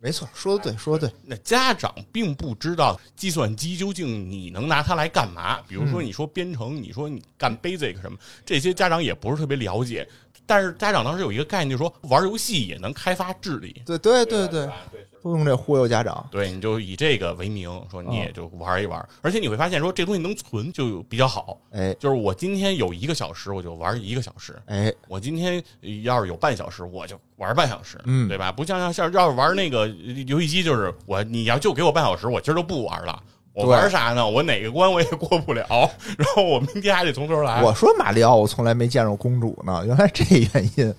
[0.00, 1.16] 没错，说的对，说的对。
[1.24, 5.60] 那家长并不知道计算机究竟你能拿它来干嘛。
[5.62, 10.08] 比如说，你说编程，你说你干 Basic 什么，这些家长也不是特别了解。
[10.48, 13.82] 但是家长当时有一个概念，就是说玩游戏也能开发智力。
[13.84, 16.26] 对对对对，对都用这忽悠家长。
[16.30, 21.60] 对，你就以这个为名，说你也就玩一玩，而且你会发现说这东西能存就比较好。
[21.70, 24.56] 哎就是我今天有一个小时，我就玩一个小时。
[24.64, 25.62] 哎，我今天
[26.02, 28.50] 要是有半小时，我就玩半小时，嗯对吧？
[28.50, 29.86] 不像像要是玩那个
[30.26, 33.22] 游戏机，就是我你要就给我半小时，我今儿就不玩了。
[33.58, 34.28] 我玩啥呢？
[34.28, 35.66] 我哪个关我也过不了，
[36.16, 37.62] 然后我明天还得从头来。
[37.62, 40.94] 我说马里奥，我从来没见着公主呢，原来这原因。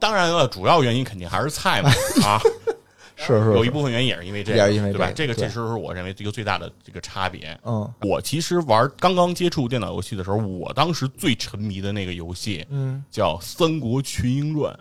[0.00, 1.90] 当然了，主要原因肯定还是菜嘛
[2.24, 2.40] 啊，
[3.16, 5.10] 是是，有一部分原因也是因为这个，对吧？
[5.12, 7.58] 这个对这个其实是我认为一个最大的这个差别。
[7.64, 14.72] 嗯我其实玩刚刚接触电脑游戏的时候，我当时最沉迷的那个游戏嗯，叫《三国群英传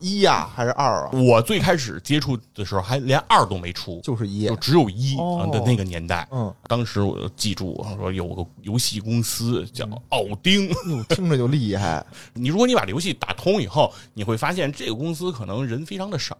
[0.00, 1.10] 一呀还是二啊？》。
[1.22, 4.56] 我最开始接触的时候，还连二都没出，就是一就。
[4.56, 6.26] 只有一哦的那个年代。
[6.32, 10.68] 嗯，当时我就记住，我说有个游戏公司叫奥丁。
[10.68, 12.04] 哟，听着就厉害。
[12.34, 16.36] 你如果你把这游戏打通以后，你会发现这个公司可能人非常的少。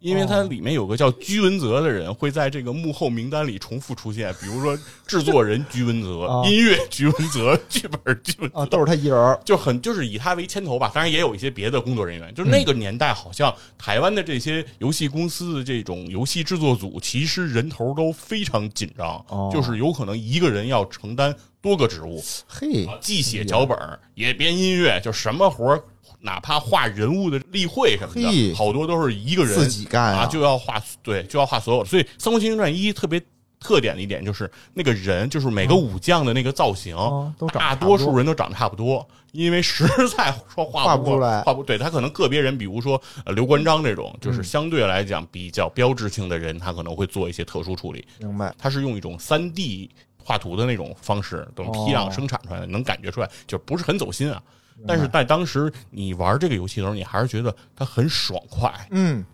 [0.00, 8.58] 因为它里面有个叫居文泽的人会在这个幕后名单里重复出现，比如说制作人居文泽、啊音乐居文泽、剧本居文泽。
[8.58, 9.38] 啊，都是他一人。
[9.44, 12.34] 就很就是以他为牵头吧，当然也有一些别的工作人员。
[12.34, 19.50] 就是那个年代，好像台湾的这些游戏公司的这种游戏制作组，其实人头都非常紧张，哦。
[19.52, 23.78] 就是有可能一个人要承担多个职务，嘿，既写脚本
[24.14, 25.82] 也编音乐，就什么活儿
[26.20, 31.88] 哪怕画人物的例会什么的，好多都是一个人自己干啊，就要画对，就要画所有的。
[31.88, 33.20] 所以《三国群英传一》特别
[33.58, 48.06] 特点的一点就是那个人，就是每个武将的那个造型，哦都大多多数人都长得差不多，因为实在说画过画不出来画不对他可能个别人，比如说呃刘关张这种，嗯就是相对来讲比较标志性的人，他可能会做一些特殊处理。
[48.18, 48.54] 明白。
[48.58, 54.42] 他是用一种三 D 画图的那种方式，等批量生产出来的，能感觉出来，就不是很走心啊。
[54.86, 58.72] 但是在当时你玩这个游戏的时候，你还是觉得它很爽快。
[58.90, 59.24] 嗯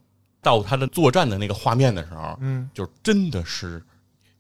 [0.43, 3.83] 到他的作战的那个画面的时候，嗯，就真的是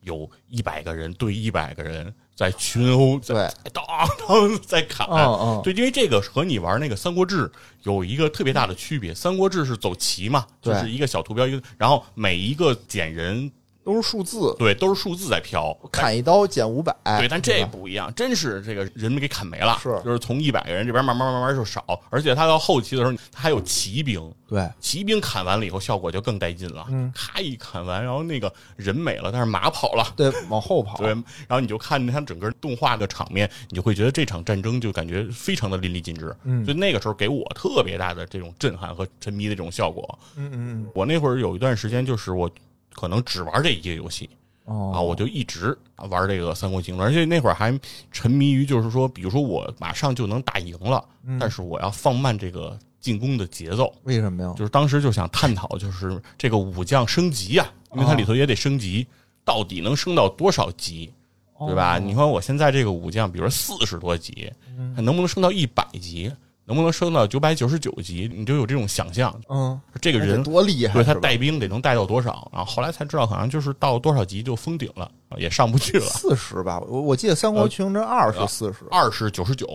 [0.02, 3.84] 有一百个人对一百个人在群殴，在对，当
[4.28, 5.04] 当在砍。
[5.08, 7.48] 嗯嗯，对，因为这个和你玩那个《三国志》
[7.82, 13.50] 有一个特别大的区别，《三国志》是走棋嘛，就是一个小图标，一个，然后每一个捡人，
[13.86, 15.72] 都是数字，对，都是数字在飘。
[15.92, 16.92] 砍一刀减五百。
[17.04, 30.04] 对，但这不一样，真是这个人给砍没了，是就是从一百个人这边慢慢慢慢就少，而且他到后期的时候，他还有骑兵，对，骑兵砍完了以后效果就更带劲了，嗯咔一砍完，然后那个人没了，但是马跑了。
[30.16, 30.96] 对，往后跑。
[30.98, 36.34] 对，然后你就看着他整个动画的场面，你就会觉得这场战争就感觉非常的淋漓尽致。
[36.42, 40.18] 嗯所以那个时候给我特别大的这种震撼和沉迷的这种效果。
[40.34, 42.50] 嗯嗯我那会儿有一段时间，就是我
[42.96, 44.28] 可能只玩这一个游戏，
[44.66, 45.76] 嗯，啊，哦，我就一直
[46.10, 47.78] 玩这个《三国竞争》，而且那会儿还
[48.10, 53.94] 沉迷于，就是说，比如说我马上就能打赢了，嗯但是我要放慢这个进攻的节奏。
[54.04, 54.52] 为什么呀？
[54.56, 59.06] 就是当时就想探讨，就是这个武将升级呀、因为它里头也得升级，
[59.44, 61.12] 到底能升到多少级，
[61.60, 61.98] 对吧？
[61.98, 64.50] 哦你看我现在这个武将，比如说四十多级，
[64.94, 66.32] 还能不能升到一百级？
[66.66, 68.28] 能不能升到九百九十九级？
[68.34, 72.50] 你就有这种想象，嗯，这个人多厉害，对他带兵得能带到多少？
[72.52, 76.04] 然后后来才知道，好像就是到多少级就封顶了，也上不去了。
[76.06, 78.84] 四十吧，我我记得《三国群英传二》是四十。
[78.90, 79.66] 二是九十九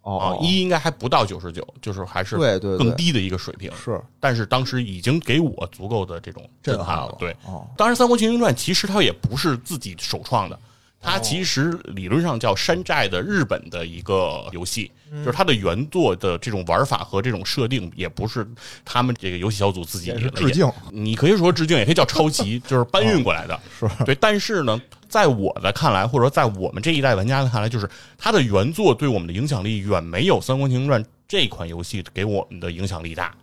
[0.00, 3.70] 啊哦，，一应该还不到九十九，就是还是对对对更低的一个水平。
[3.76, 7.14] 是但是当时已经给我足够的这种震撼了。
[7.18, 10.58] 对，哦，当然《三国群英传》其实它也不是自己首创的。
[11.00, 18.46] 它其实理论上叫山寨的日本的一个游戏，嗯就是它的原作的这种玩法和这种设定，也不是
[18.84, 20.70] 他们这个游戏小组自己致敬。
[20.90, 23.58] 你可以说致敬，也可以叫抄袭，就是搬运过来的。
[23.78, 33.34] 是对，但是呢，在我的看来，或者说在我们这一代玩家的看来，就是它的原作对我们的影响力远没有《三国群英传》这款游戏给我们的影响力大，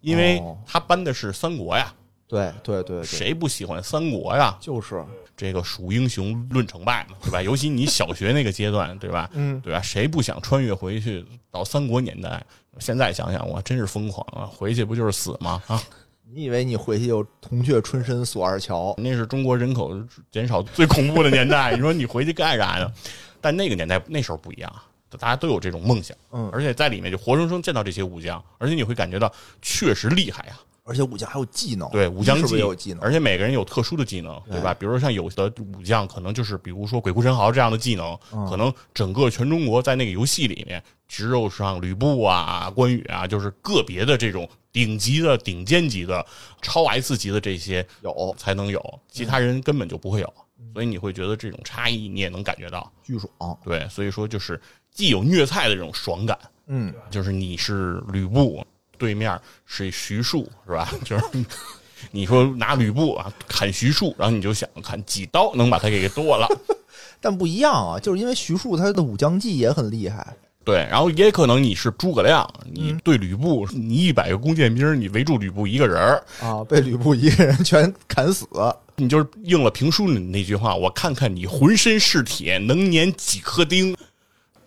[0.00, 1.92] 因为哦它搬的是三国呀，
[2.28, 4.56] 对对对对，谁不喜欢三国呀？
[4.60, 5.04] 就是
[5.36, 7.42] 这个数英雄论成败嘛，对吧？
[7.42, 9.30] 尤其你小学那个阶段，对吧？
[9.34, 9.80] 嗯，对吧？
[9.80, 12.44] 谁不想穿越回去到三国年代？
[12.78, 14.44] 现在想想，我真是疯狂啊！
[14.44, 15.62] 回去不就是死吗？
[15.66, 15.82] 啊，
[16.30, 18.94] 你以为你回去有铜雀春深锁二乔？
[18.98, 19.98] 那是中国人口
[20.30, 21.74] 减少最恐怖的年代。
[21.74, 22.92] 你说你回去干啥呢？
[23.40, 24.70] 但那个年代那时候不一样，
[25.18, 30.58] 大家都有这种梦想，嗯，而且在里面就活生生见到这些武将，而且你会感觉到确实厉害呀。
[30.86, 33.00] 而且武将还有技能，对，武将是不是也有技能？
[33.02, 34.72] 而且每个人有特殊的技能，对吧？
[34.72, 46.24] 比如说像有的武将，可能就是比如说鬼哭神嚎这样的技能，嗯可能整个全中国在那个游戏里面，只有像吕布啊、关羽啊，就是个别的这种顶级的、顶尖级的、
[46.62, 50.34] 超 S 级的这些有才能有，其他人根本就不会有。
[50.72, 52.90] 所以你会觉得这种差异，你也能感觉到。
[53.02, 58.64] 巨爽，对，所以说就是既有虐菜的这种爽感，嗯，就是你是吕布，
[58.98, 60.92] 对面是徐庶，是吧？
[61.04, 61.24] 就是
[62.10, 66.46] 你说拿吕布啊砍徐庶，然后你就想砍几刀能把他给剁了。
[67.20, 78.46] 但不一样啊，就是因为徐庶他的武将技也很厉害，对，然后也可能你是诸葛亮，你嗯对吕布，你一百个弓箭兵，你围住吕布一个人儿，啊，被吕布一个人全砍死，
[78.96, 83.96] 你就是应了评书里那句话：“我看看你浑身是铁，能碾几颗钉。”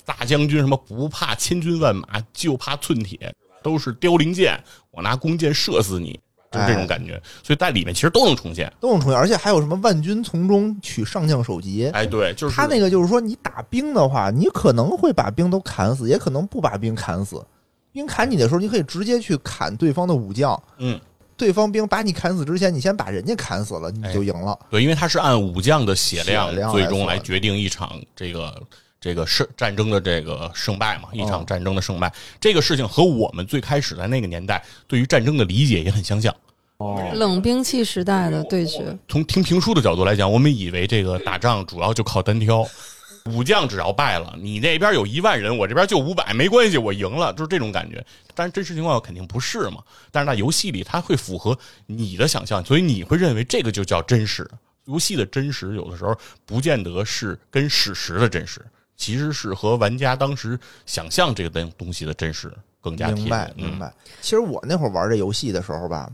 [0.05, 3.31] 大将军什么不怕千军万马，就怕寸铁，
[3.63, 6.19] 都是凋零箭，我拿弓箭射死你，
[6.51, 7.21] 就是这种感觉。
[7.43, 8.71] 所以在里面其实都能重现。
[8.79, 11.87] 都能重现，而且还有什么万军从中取上将首级。
[11.93, 17.43] 哎，对，就是他那个就是说，你打兵的话，你可能会把兵都砍死，也可能不把兵砍死。
[17.91, 20.61] 兵砍你的时候，你可以直接去砍对方的武将。
[20.77, 20.99] 嗯，
[21.35, 24.57] 对方兵把你砍死之前，你先把人家砍死了，你就赢了。
[24.69, 28.61] 对，因为他是按武将的血量最终来决定一场这个
[29.01, 32.13] 这个胜战争的这个胜败嘛，一场哦战争的胜败。
[32.39, 36.35] 这个事情和我们最开始在那个年代对于战争的理解也很相像。
[36.77, 42.65] 哦，冷兵器时代的对决，从听评书的角度来讲，我们以为这个打仗主要就靠单挑，
[43.27, 48.01] 武将只要败了，你那边有一万人，我这边就五百，没关系，我赢了，就是这种感觉。
[48.33, 49.83] 但是真实情况肯定不是嘛。
[50.09, 54.49] 但是在游戏里，它会符合你的想象，所以你会认为这个就叫真实。
[54.85, 58.65] 游戏的真实有的时候不见得是跟史实的真实，
[58.99, 63.23] 其实是和玩家当时想象这个东东西的真实更加贴近。
[63.23, 63.93] 明白嗯明白。
[64.19, 66.11] 其实我那会儿玩这游戏的时候吧，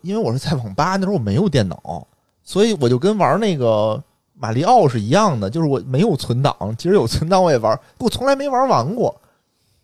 [0.00, 2.04] 因为我是在网吧，那时候我没有电脑，
[2.42, 9.14] 所以我就跟玩那个马里奥是一样的，就是我没有存档，其实有存档我也玩，我从来没玩完过。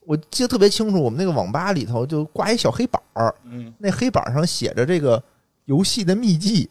[0.07, 5.23] 我记得特别清楚，我们那个网吧里头就挂一小黑板儿，嗯，那黑板上写着这个
[5.67, 6.69] 游戏的秘籍，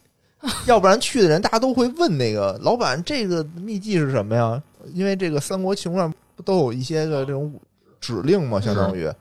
[0.65, 4.61] 要不然去的人大家都会问那个老板这个秘籍是什么呀？
[4.93, 7.53] 因为这个《三国情传》不都有一些个这种
[7.99, 9.11] 指令嘛，相当于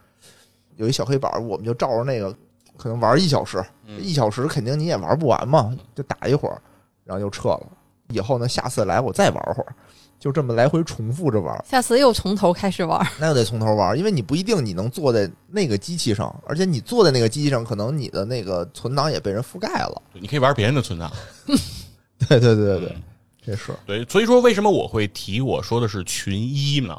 [0.77, 2.35] 有一小黑板儿，我们就照着那个
[2.77, 6.61] 可能玩一小时，嗯一小时肯定你也玩不完嘛，就打一会儿，
[7.05, 7.67] 然后就撤了。
[8.11, 9.75] 以后呢，下次来我再玩会儿，
[10.19, 11.63] 就这么来回重复着玩。
[11.69, 13.07] 下次又从头开始玩。
[13.19, 20.03] 那又得从头玩，因为你不一定你能坐在那个机器上，而且你坐在那个机器上，可能你的那个存档也被人覆盖了。
[20.15, 21.13] 你可以玩别人的存档。
[22.29, 23.03] 对对对对对嗯，
[23.49, 26.95] 这是对，所以说为什么我会提我说的是群一呢？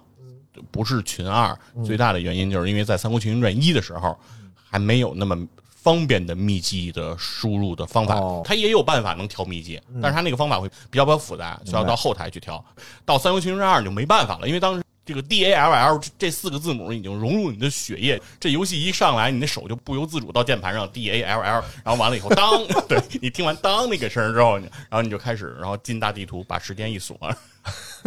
[0.71, 4.17] 不是群二，最大的原因就是因为在《三国群英传一》的时候，
[4.55, 8.41] 还没有那么方便的秘籍的输入的方法哦。
[8.43, 12.63] 它也有办法能调秘籍，但是它那个方法会比较比较复杂，需要到后台去调。
[13.05, 14.83] 到《三国群英传二》就没办法了，因为当时。
[15.09, 27.17] 这个 D A L L 这这四个字母已经融入你的血液，这游戏一上来，你的手就不由自主到键盘上 D A L L，然后完了以后，当 对你听完当那个声之后，然后你就开始，然后进大地图，把时间一锁，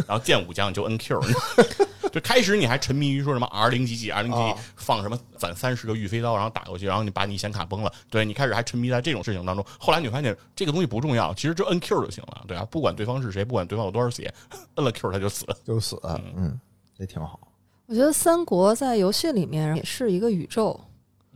[0.07, 1.21] 然后见武将就摁 Q，
[2.13, 4.39] 就开始你还沉迷于说什么 R 零几几 R 零几
[4.77, 9.67] 放什么攒三十个御飞刀，然后打过去，然后你把你显卡崩了，对你开始还沉迷在这种事情当中。
[9.77, 14.33] 后来你发现这个东西不重要，其实就摁 Q 就行了，对啊，不管对方是谁，不管对方有多少血，
[14.77, 15.45] 摁了 Q 他就死。
[15.67, 16.01] 就死，
[16.37, 16.61] 嗯，
[17.03, 17.41] 这挺好，
[17.87, 20.79] 我觉得三国在游戏里面也是一个宇宙，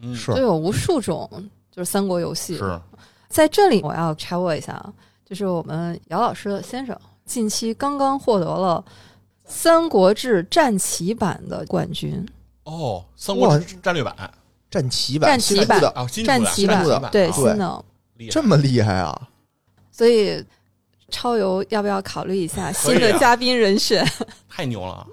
[0.01, 1.29] 嗯，是就有无数种
[1.73, 2.57] 就是三国游戏。
[2.57, 2.81] 是
[3.29, 4.93] 在这里我要插播一下啊，
[5.25, 8.85] 就是我们姚老师的先生近期刚刚获得了
[9.45, 12.25] 《三国志》战旗版的冠军，
[12.63, 14.15] 哦，三国志战略版
[14.71, 17.85] 战旗版，战旗版的啊，战旗版的对啊新的，
[18.19, 19.29] 厉害这么厉害啊！
[19.91, 20.41] 所以
[21.09, 24.07] 超游要不要考虑一下新的嘉宾人选？
[24.49, 25.05] 太牛了！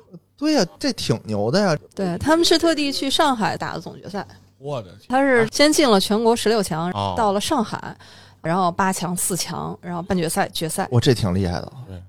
[0.44, 1.78] 对呀、这挺牛的呀！
[1.96, 4.26] 对他们是特地去上海打的总决赛，
[4.58, 7.96] 我的天，他是先进了全国十六强，哦到了上海，
[8.42, 10.88] 然后八强、四强，然后半决赛、决赛。
[10.92, 12.02] 我这挺厉害的，对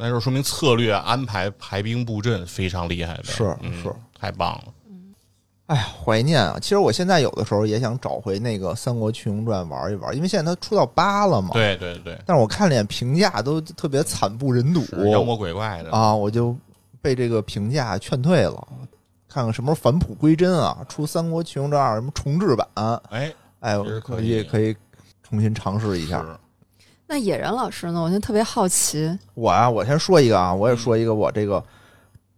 [0.00, 4.64] 那就说明策略安排排兵布阵非常厉害呗，是嗯是，太棒了。
[5.66, 6.56] 哎呀，怀念啊！
[6.62, 11.50] 其实我现在有的时候也想找回那个《三国群英传》玩一玩，因为现在它出到八了嘛。。
[11.52, 16.56] 对对对，但是我看了眼评价都特别惨不忍睹妖魔鬼怪的啊，我就
[17.08, 18.68] 被这个评价劝退了。
[19.26, 22.68] 看看什么时候返璞归真啊，出《三国群英传二》什么重制版，
[23.08, 24.76] 哎，哎，可可以以可以
[25.22, 26.38] 重新尝试一下。
[27.06, 28.02] 那野人老师呢？
[28.02, 31.62] 我就特别好奇，我啊，我先说一个啊，我也说一个我这个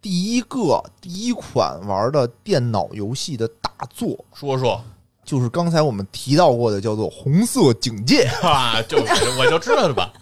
[0.00, 4.80] 第一个第一款玩的电脑游戏的大作，说说
[5.24, 8.28] 就是刚才我们提到过的，叫做《红色警戒》。
[8.46, 10.12] 啊，就我就知道了吧。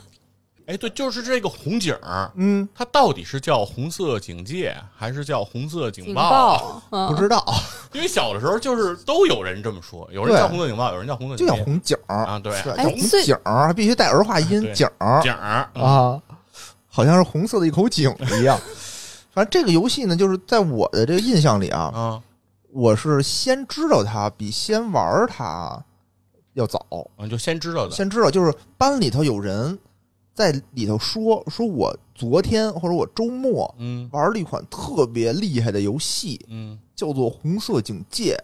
[0.69, 6.83] 哎，对，就是这个红警儿，嗯，它到底是叫红色警戒还是叫红色警警报？
[6.91, 7.43] 不知道，
[7.93, 16.23] 因为小的时候就是都有人这么说，有人叫红色警报，有人叫红色就警戒叫红警儿，啊，对，红警儿，还必须带儿化音对警儿警儿嗯啊，
[16.87, 18.61] 好像是红色的一口井一样。
[19.33, 22.21] 反正这个游戏呢，就是在我的这个印象里啊，啊
[22.73, 25.83] 我是先知道它，比先玩它
[26.53, 26.85] 要早。
[27.17, 29.79] 嗯，就先知道的，先知道，就是班里头有人
[30.39, 34.09] 在里头说，说我昨天或者我周末嗯。
[34.13, 36.79] 玩了一款特别厉害的游戏，嗯。
[36.95, 38.41] 叫做《红色警戒》，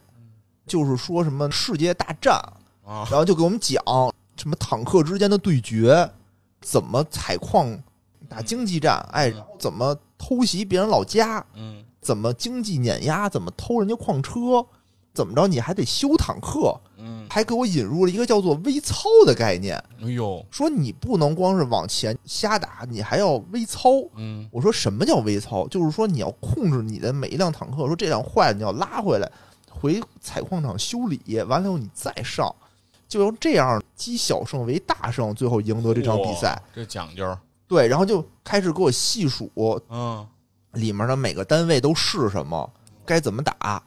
[0.67, 2.35] 就是说什么世界大战，
[2.85, 3.07] 啊。
[3.09, 3.81] 然后就给我们讲
[4.37, 6.11] 什么坦克之间的对决，
[6.61, 7.81] 怎么采矿
[8.29, 11.85] 打经济战，哎，怎么偷袭别人老家，嗯。
[12.01, 14.67] 怎么经济碾压，怎么偷人家矿车，
[15.15, 19.77] 怎么着你还得修坦克，嗯，还给我引入了一个叫做微操的概念。
[20.03, 23.91] 哎呦，说你不能光是往前瞎打，你还要微操。
[24.17, 25.69] 嗯我说什么叫微操？
[25.69, 29.31] 就是说你要控制你的每一辆坦克，说这辆坏了你要拉回来，
[29.71, 32.53] 回采矿场修理，完了以后你再上，
[33.07, 39.49] 就用这样积小胜为大胜，最后赢得这场比赛哇。，这讲究，对，然后就开始给我细数
[39.89, 40.27] 嗯
[40.73, 42.69] 里面的每个单位都是什么，
[43.07, 43.81] 该怎么打。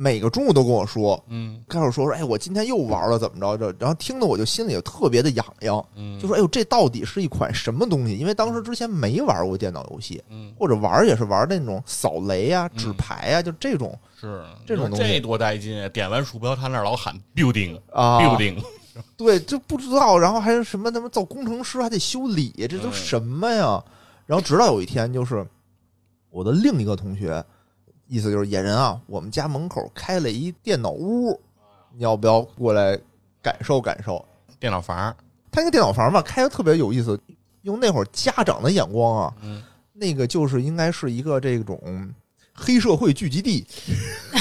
[0.00, 5.84] 每个中午都跟我说，嗯开始说说，哎，我今天又玩了，怎么着这，然后听得我就心里就特别的痒痒。
[5.96, 8.16] 嗯，就说：“哎呦，这到底是一款什么东西？
[8.16, 15.88] 因为当时之前没玩过电脑游戏，嗯或者玩也是玩那种扫雷啊、嗯纸牌啊，就这种是这种东西这多带劲啊！
[15.88, 18.20] 点完鼠标，他那儿老喊 building 啊。
[18.20, 18.62] building，
[19.18, 23.82] 对，就不知道，然后还有什么他妈造工程师还得修理，这都嗯什么呀？
[24.26, 25.44] 然后直到有一天，就是
[26.30, 27.44] 我的另一个同学，
[28.08, 31.38] 意思就是野人啊，我们家门口开了一电脑屋，
[31.94, 32.98] 你要不要过来
[33.42, 34.24] 感受感受？
[34.58, 35.14] 电脑房，
[35.52, 37.20] 他那个电脑房吧，开的特别有意思，
[37.62, 41.80] 用那会儿家长的眼光啊，嗯那个就是应该是一个这种
[42.54, 43.66] 黑社会聚集地。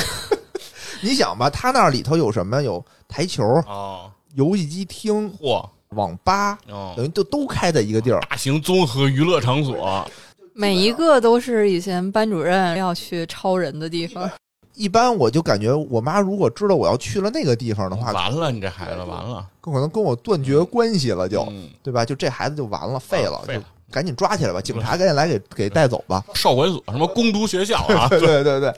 [1.02, 2.62] 你想吧，他那里头有什么？
[2.64, 8.20] 有台球、哦，游戏机厅、嚯网吧，哦，等于就都开在一个地儿。
[8.22, 10.10] 大型综合娱乐场所，
[10.60, 14.28] 每一个都是以前班主任要去超人的地方。
[14.74, 22.04] 一般我就感觉，我妈如果知道我要去了那个地方的话，完了，你这孩子完了，可能跟我断绝关系了就，嗯对吧？
[22.04, 26.26] 就这孩子就完了，废了，就废了赶紧抓起来吧，警察赶紧来给给带走吧。
[26.34, 28.74] 少管所什么攻读学校啊， 对对对对。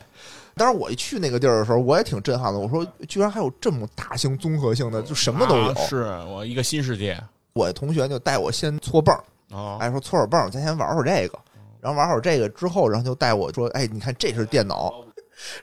[0.55, 2.59] 当时我一去那个地儿的时候，我也挺震撼的。
[2.59, 5.69] 我说，居然还有这么大型综合性的，就什么都有。
[5.71, 7.17] 啊是我一个新世界
[7.53, 9.15] 我同学就带我先搓泵，
[9.51, 11.39] 哦，哎，说搓会儿泵，咱先玩会儿这个，
[11.81, 14.93] 然后玩会儿这个之后，然后就带我说，哎，你看这是电脑，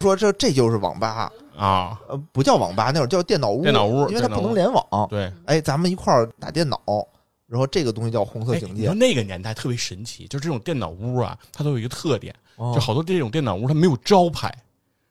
[0.01, 5.09] 说这这就是网吧，啊，呃，不叫网吧，那会儿叫电脑屋，电脑屋因为它不能联网。
[5.09, 6.79] 对，哎，咱们一块儿打电脑，
[7.47, 14.53] 然后这个东西叫红色警戒哎你说，那个年代特别神奇，就这种电脑屋啊，它都有一个特点，哦就好多这种电脑屋它没有招牌，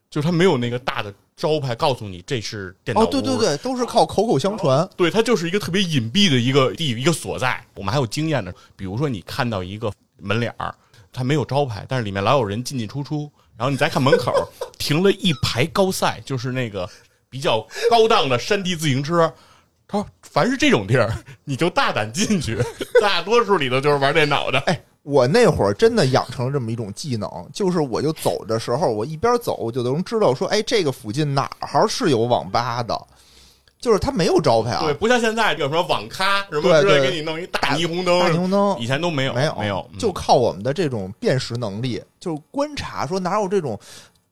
[0.09, 3.03] 就是它没有那个大的招牌告诉你这是电脑屋。
[3.03, 4.87] 哦，对对对，都是靠口口相传。
[4.97, 7.63] 对，它就是一个特别隐蔽的一个地一个所在。
[7.75, 10.73] 我们还有经验的，比如说你看到一个门脸儿，
[11.15, 14.33] 它没有招牌，但是里面老有人进进出出，然后你再看门口
[14.77, 16.87] 停了一排高赛，就是那个
[17.29, 19.33] 比较高档的山地自行车。
[19.87, 22.57] 他说：“凡是这种地儿，你就大胆进去。
[22.99, 24.59] 大多数里头就是玩电脑的。
[24.61, 32.99] 哎，我那会儿真的养成了这么一种技能，就是我就走的时候，我一边走我就能知道说，哎，这个附近哪儿是有网吧的，
[33.85, 43.79] 就是它没有招牌啊，对，不像现在有什么网咖什么对之类，给你弄一大霓虹灯，大霓虹灯以前都没有，没有没有，嗯就靠我们的这种辨识能力，就是观察说哪有这种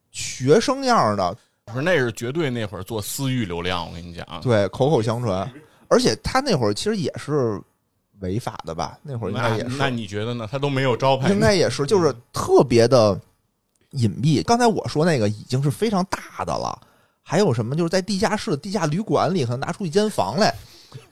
[0.09, 5.47] 学生样的，不是那是绝对那会儿做私域流量，我跟你讲，对，口口相传，
[5.87, 7.61] 而且他那会儿其实也是
[8.21, 8.97] 违法的吧？
[9.03, 10.49] 那会儿应该也是，那你觉得呢？
[10.51, 13.15] 他都没有招牌，应该也是，就是特别的
[13.91, 14.43] 隐蔽。
[14.43, 16.81] 刚才我说那个已经是非常大的了，
[17.23, 20.53] 还有什么就是在地下室、地下旅馆里，可能拿出一间房来，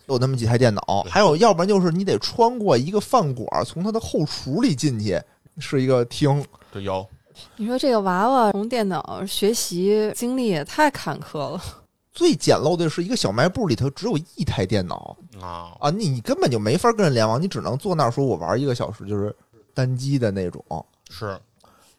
[0.08, 5.20] 有那么几台电脑，还有要不然就是你得穿过一个饭馆，从它的后厨里进去，
[5.58, 6.46] 是一个厅。
[6.72, 7.08] 对有
[7.56, 11.64] 你说这个娃娃从电脑学习经历也太坎坷了。
[12.14, 19.34] 最简陋的是一个小卖部里头只有一台电脑啊，啊，你你根本就没法跟人联网，你只能坐那儿说我玩一个小时，就是
[19.74, 20.64] 单机的那种。
[21.10, 21.40] 是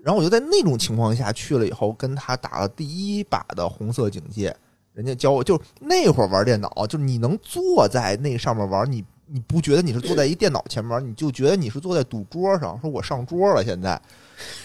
[0.02, 4.54] 然后我就在那种情况下去了以后，跟他打了第一把的红色警戒，
[4.94, 12.78] 人家教我，就那会儿玩电脑，就是你能坐在那上面玩，你你不觉得你是坐在一电脑前面，你就觉得你是坐在赌桌上。
[12.80, 14.00] 说我上桌了，现在，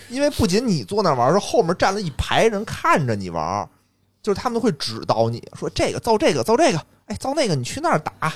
[0.09, 3.69] 因为不仅你坐那玩，是后面站了一排人看着你玩，
[4.23, 8.33] 就是他们会指导你说这个造这个造这个，哎造那个你去那儿打，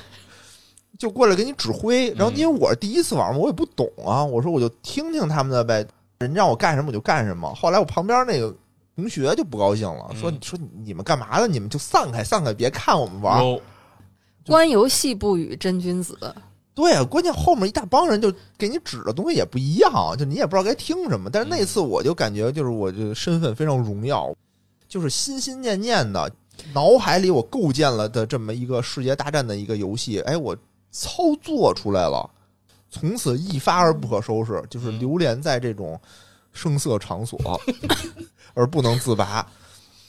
[0.99, 2.11] 就过来给你指挥。
[2.11, 5.83] 然后因为我是第一次玩嘛，我也不懂啊，我说我就听听他们的呗，
[6.21, 7.53] 人让我干什么我就干什么。
[7.53, 8.55] 后来我旁边那个。
[8.93, 11.47] 同学就不高兴了，说：“说你们干嘛呢？
[11.47, 13.41] 你们就散开，散开，别看我们玩。
[14.45, 16.15] 观游戏不语真君子。
[16.75, 21.29] 对啊，关键后面一大帮人就给你指的东西也不一样，就你也不知道该听什么。
[21.29, 24.31] 但是那次我就感觉，就是我这身份非常荣耀，
[24.89, 26.29] 就是心心念念的
[26.73, 30.55] 脑海里我构建了的这么一个世界大战的一个游戏，哎，我
[30.91, 32.29] 操作出来了，
[32.91, 35.99] 从此一发而不可收拾，就是流连在这种
[36.53, 37.39] 声色场所。
[38.53, 39.47] ”而不能自拔，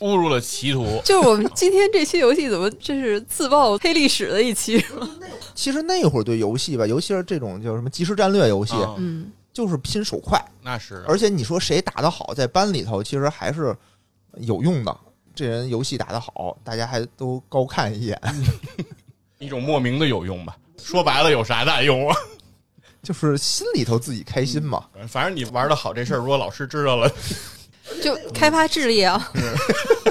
[0.01, 1.01] 误入了歧途。
[1.05, 4.85] 就是我们今天这期游戏怎么这是自曝黑历史的一期？
[5.55, 10.45] 其实那会儿对游戏吧，尤其是这种叫什么即时战略游戏，嗯，就是拼手快。
[10.61, 13.77] 那是，而且你说谁打得好，在班里头其实还是
[14.39, 14.97] 有用的。
[15.37, 18.21] 这人游戏打得好，大家还都高看一眼，
[19.39, 20.57] 一种莫名的有用吧。
[20.83, 22.17] 说白了，有啥大用啊？
[23.03, 24.85] 就是心里头自己开心嘛。
[25.09, 27.11] 反正你玩的好这事儿，如果老师知道了。
[28.01, 29.31] 就开发智力啊！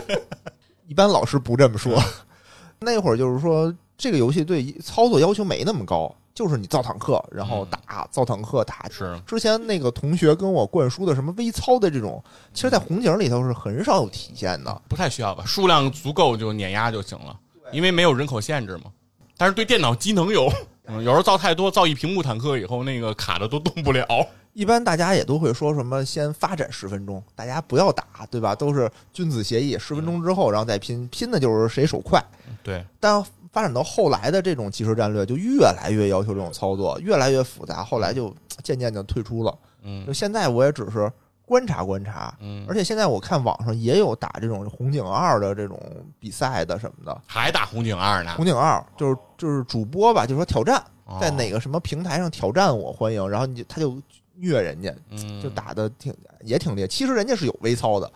[0.88, 1.98] 一般老师不这么说。
[2.80, 8.88] 那会儿就是说，这个游戏对操作要求没那么高，就是你造坦克，然后打造坦克打。
[8.90, 12.22] 是之前那个同学跟我灌输的什么微操的这种，
[12.54, 14.82] 其实，在红警里头是很少有体现的。
[14.90, 15.46] 不太需要吧？
[15.46, 17.40] 数量足够就碾压就行了，
[17.72, 18.92] 因为没有人口限制嘛。
[19.38, 20.52] 但是对电脑机能有，
[20.88, 24.06] 有时候造太多，造一屏幕坦克以后，那个卡的都动不了。
[24.54, 28.54] 一般大家也都会说什么先发展十分钟，大家不要打，对吧？
[28.54, 32.22] 都是君子协议，十分钟之后然后再拼，拼的就是谁手快。
[32.62, 32.86] 对。
[33.00, 33.24] 但
[33.54, 39.58] 发展到后来的这种即时战略，就越来越要求这种操作，越来越复杂，后来就渐渐的退出了。
[39.84, 40.06] 嗯。
[40.06, 41.10] 就现在我也只是
[41.52, 42.34] 观察观察。
[42.40, 42.66] 嗯。
[42.70, 45.78] 而且现在我看网上也有打这种红警二的这种
[46.18, 47.22] 比赛的什么的。
[47.28, 48.32] 还打红警二呢？
[48.38, 50.82] 红警二就是就是主播吧，就说挑战
[51.20, 54.02] 在哪个什么平台上挑战我欢迎，然后你他就。
[54.34, 54.92] 虐人家，
[55.40, 56.88] 就打的挺也挺烈。
[56.88, 58.12] 其实人家是有微操的，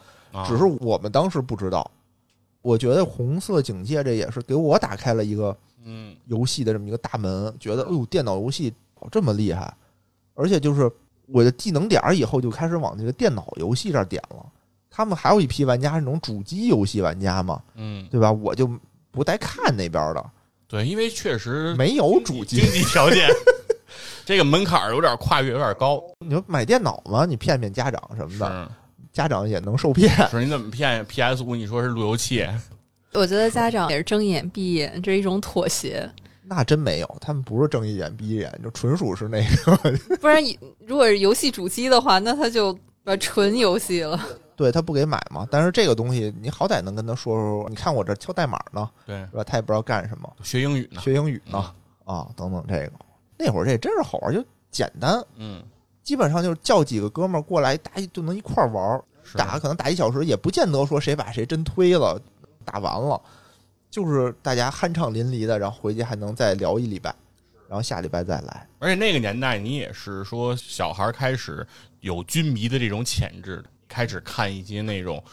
[0.47, 1.91] 只是我们当时不知道。
[2.63, 8.73] 我觉得红色警戒这也是给我打开了一个嗯游戏的这么一个大门，觉得哎呦电脑游戏
[9.11, 9.71] 这么厉害，
[10.33, 10.91] 而且就是
[11.27, 14.45] 我的技能点以后就开始往那个电脑游戏这点了。
[14.89, 18.31] 他们还有一批玩家是那种主机游戏玩家嘛，嗯，对吧？
[18.31, 18.69] 我就
[19.11, 20.25] 不带看那边的，
[20.67, 23.27] 对，因为确实没有主机经济条件。
[24.25, 26.01] 这个门槛有点跨越，有点高。
[26.19, 27.25] 你说买电脑吗？
[27.25, 28.71] 你骗骗家长什么的，
[29.11, 30.09] 家长也能受骗。
[30.29, 32.47] 是你怎么骗？PS 五你说是路由器？
[33.13, 36.09] 我觉得家长也是睁眼闭眼，这是一种妥协。
[36.47, 39.75] 那真没有，他们不是睁一眼闭一眼，就纯属是那个。
[40.17, 40.41] 不然，
[40.85, 42.77] 如果是游戏主机的话，那他就
[43.19, 44.19] 纯游戏了。
[44.55, 45.45] 对他不给买嘛？
[45.51, 47.69] 但是这个东西，你好歹能跟他说说。
[47.69, 49.43] 你看我这敲代码呢，对，是吧？
[49.43, 51.73] 他也不知道干什么，学英语呢，学英语呢，
[52.05, 52.91] 啊，等等这个。
[53.37, 54.41] 那会儿这真是好玩，就
[54.71, 55.61] 简单，嗯，
[56.03, 59.01] 基本上就是叫几个哥们儿过来，大家就能一块儿玩，
[59.33, 62.17] 打可能打一小时，也不见得说谁把谁真推了，
[62.63, 63.21] 打完了，
[63.95, 67.15] 就是大家酣畅淋漓的，然后回去还能再聊一礼拜，
[67.69, 68.67] 然后下礼拜再来。
[68.79, 71.65] 而且那个年代，你也是说小孩开始
[72.01, 75.23] 有军迷的这种潜质，开始看一些那种。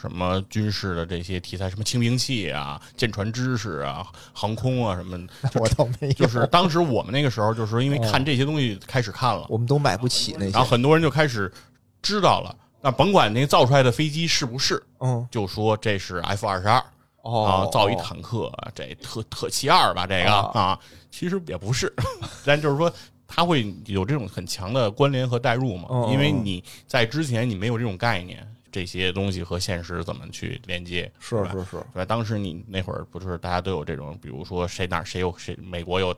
[0.00, 5.18] 什么军事的这些题材，什么轻兵器啊、舰船知识啊、航空啊什么，
[5.58, 6.12] 我倒没有。
[6.12, 11.52] 就是当时我们那个时候，就是因为看这些东西开始看了，我们都买不起那些，然后很多人就开始
[12.00, 12.56] 知道了。
[12.80, 16.80] 那甭管那造出来的飞机是不是，嗯，就说这是 F 二十二
[17.22, 20.78] 啊，造一坦克，这特特七二吧，这个啊，
[21.10, 21.92] 其实也不是，
[22.44, 22.92] 但就是说
[23.26, 28.46] 它会有这种很强的关联和代入嘛，因为你在之前你没有这种概念。
[28.70, 31.10] 这些东西和现实怎么去连接？
[31.18, 36.14] 是是是，对，当时你那会儿不是大家都有这种，比如说谁哪谁有谁，美国又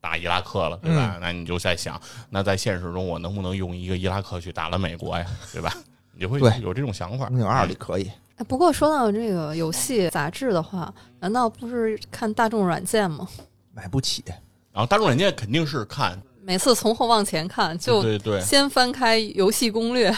[0.00, 1.18] 打伊拉克了，对吧？
[1.20, 5.26] 那你就在想，那在现实中我能不能用一个伊拉克去打了美国呀？
[5.52, 5.70] 对吧？
[6.14, 7.28] 你就会有这种想法。
[7.28, 8.10] 零二里可以。
[8.48, 13.28] 不过说到这个游戏杂志的话，难道不是看大众软件吗？
[13.72, 14.24] 买不起。
[14.72, 20.12] 然后大众软件肯定是看，每次从后往前看，就对对，先翻开游戏攻略。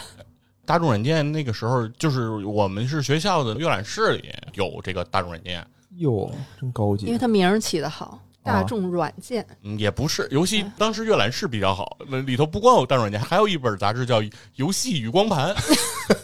[0.65, 5.67] 大众软件那个时候，就是我们是学校的阅览室里有这个大众软件。
[5.97, 7.07] 哟，真高级！
[7.07, 9.47] 因为它名儿起的好，大众软件。
[9.63, 14.23] 嗯，也不是，游戏当时阅览室比较好，里头不光有大众软件，还有一本杂志叫
[14.55, 15.55] 《游戏与光盘》。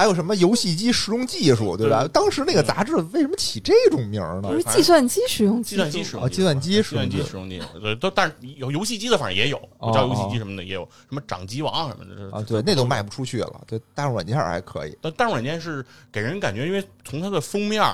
[0.00, 2.08] 还有什么游戏机使用技术，对吧？
[2.10, 4.54] 当时那个杂志为什么起这种名儿呢不？
[4.54, 13.60] 是计算机使用计算机使用啊计算机计使用技术算机使用技术，对，都但是有游戏机的，反正也有，哦我知道游戏机什么的也有，什么掌机王什么的啊，对，那都卖不出去了。
[13.66, 14.96] 对，大众软件还可以。
[15.02, 17.84] 但大众软件是给人感觉，因为从它的封面，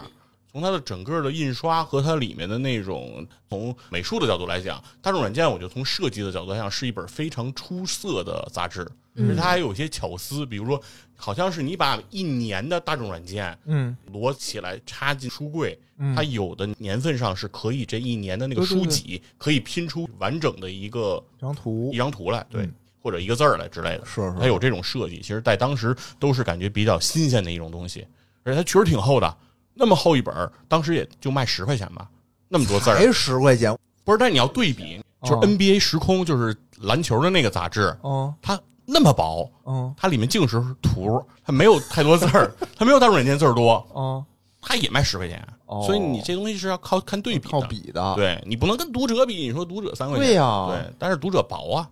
[0.52, 10.81] 从它的整个的印刷和它里面的那种从美术的角度来讲，大众软件我觉得从设计的角度来讲是一本非常出色的杂志，嗯而且它还有些巧思，比如说
[11.17, 24.05] 好像是你把一年的大众软件嗯，摞起来插进书柜，嗯它有的年份上是可以这一年的那个书籍可以拼出完整的一个一张图一张图来，对嗯，或者一个字儿来之类的。
[24.05, 28.07] 是是，它有这种设计，其实在当时都是感觉比较新鲜的一种东西，
[28.43, 29.37] 而且它确实挺厚的，
[29.75, 30.35] 那么厚一本，
[30.69, 32.09] 当时也就卖十块钱吧，
[32.49, 33.75] 那么多字儿，才十块钱。
[34.05, 34.19] 不是？
[34.19, 44.24] 但你要对比，就是哦 NBA 时空，就是篮球的那个杂志，哦它那么薄，嗯它里面净是图，它没有太多字儿，它没有大众软件字儿多，嗯，
[44.62, 48.14] 它也卖十块钱，哦所以你这东西是要靠看对比的，靠比的。
[48.14, 51.91] 对你不能跟读者比，你说读者三块钱，对呀对，但是读者薄啊，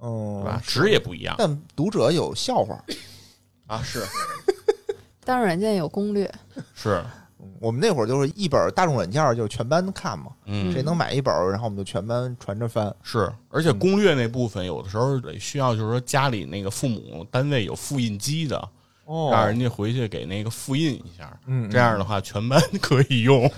[0.00, 0.62] 嗯，对吧？
[0.64, 2.82] 纸也不一样但读者有笑话。
[3.66, 4.02] 啊，是
[5.24, 6.32] 大众软件有攻略，
[6.74, 7.04] 是，
[7.60, 12.94] 我们那会儿就是一本大众软件，就是全班看嘛，嗯，谁能买一本儿，然后我们就全班传着翻。
[13.02, 18.68] 是，而且攻略那部分有的时候得需要，就是说家里那个父母单位有复印机的，
[19.04, 23.50] 哦让人家回去给那个复印一下，嗯，这样的话全班 可以用。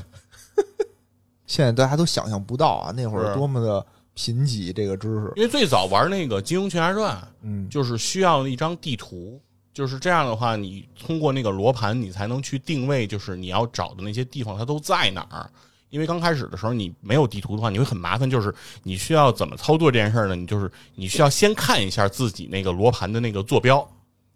[1.47, 3.85] 现在大家都想象不到啊，那会儿是多么的
[4.15, 5.33] 贫瘠这个知识。
[5.35, 9.41] 因为最早玩那个《金庸群侠传》，嗯，就是需要一张地图，
[9.73, 15.49] 就是这样的话，你通过那个罗盘，你才能去定位，就是你要找的那些地方它都在哪儿。
[15.91, 18.55] 因为刚开始的时候你没有地图的话，你会很麻烦，就是
[18.85, 20.37] 你需要怎么操作这件事儿呢？
[20.37, 23.85] 你就是你需要先看一下自己那个罗盘的那个坐标，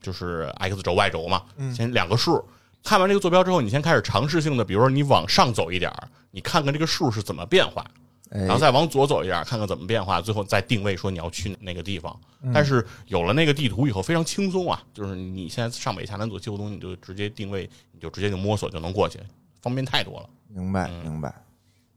[0.02, 2.44] 就是 x 轴、y 轴嘛，嗯先两个数。
[2.82, 7.92] 看完这个坐标之后，你先开始尝试性的，比如说你往上走一点儿，你看看这个数是怎么变化，哎
[8.30, 12.18] 然后再往左走一点，看看怎么变化，最后再定位说你要去哪个地方。
[12.42, 19.18] 嗯但是有了那个地图以后，非常轻松啊，就是你现在上北下南左西右东，你就直接定位，你就直接就摸索就能过去，
[19.62, 20.28] 方便太多了。
[20.48, 21.34] 明白嗯明白。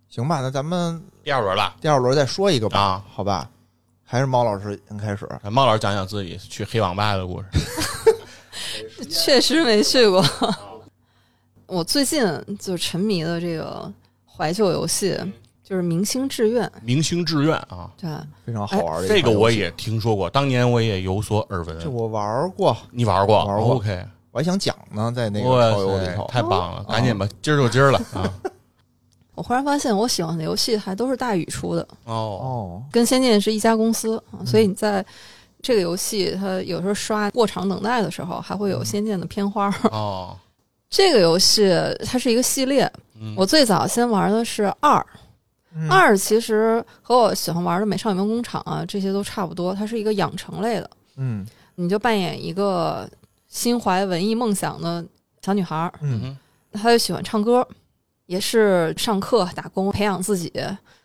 [0.10, 3.50] 行吧，那咱们第二轮了，第二轮再说一个吧，啊好吧？
[4.06, 5.28] 还是猫老师先开始。
[5.52, 7.48] 猫老师讲讲自己去黑网吧的故事。
[9.10, 10.24] 确实没去过。
[11.68, 12.26] 我最近
[12.58, 13.92] 就沉迷的这个
[14.26, 15.20] 怀旧游戏
[15.68, 18.10] 就是《明星志愿》，明星志愿啊，对，
[18.46, 21.78] 非常好玩的这款游戏个我也听说过，当年我也有所耳闻。
[21.78, 23.44] 这我玩过，你玩过？
[23.44, 24.02] 玩过 OK，
[24.32, 26.26] 我还想讲呢，在那个哇超游里头。
[26.28, 26.80] 太棒了！
[26.80, 28.32] 哦赶紧吧，今儿就今儿了啊！
[29.36, 35.06] 我忽然发现我喜欢的游戏还都是大宇出的，哦，哦，跟仙剑是一家公司，啊所以你在
[35.62, 39.68] 这个游戏它有时候刷过场等待的时候，还会有仙剑的片花。
[39.92, 40.34] 哦，
[40.90, 41.70] 这个游戏
[42.06, 42.90] 它是一个系列，
[43.20, 45.06] 嗯我最早先玩的是二，
[45.80, 53.08] 嗯二其实和我喜欢玩的《美少女梦工厂》啊这些都差不多，它是一个养成类的，嗯你就扮演一个
[53.48, 55.06] 心怀文艺梦想的
[55.42, 56.38] 小女孩儿，嗯嗯
[56.72, 57.68] 她就喜欢唱歌，
[58.26, 60.52] 也是上课打工培养自己，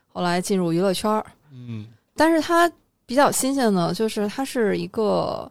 [0.06, 1.24] 后来进入娱乐圈儿。
[1.52, 2.70] 嗯但是她
[3.04, 5.50] 比较新鲜的就是它是一个，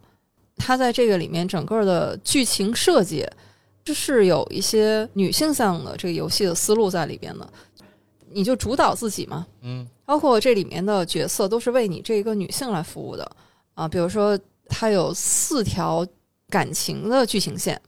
[0.56, 3.28] 它在这个里面整个的剧情设计，
[3.84, 7.48] 就是有一些女性向的这个游戏的思路在里边的。
[8.34, 9.88] 你就主导自己嘛，嗯。
[10.06, 13.30] 包括这里面的角色都是为你这个女性来服务的。
[13.74, 13.88] 啊。
[13.88, 16.06] 比如说，它有四条
[16.50, 17.82] 感情的剧情线。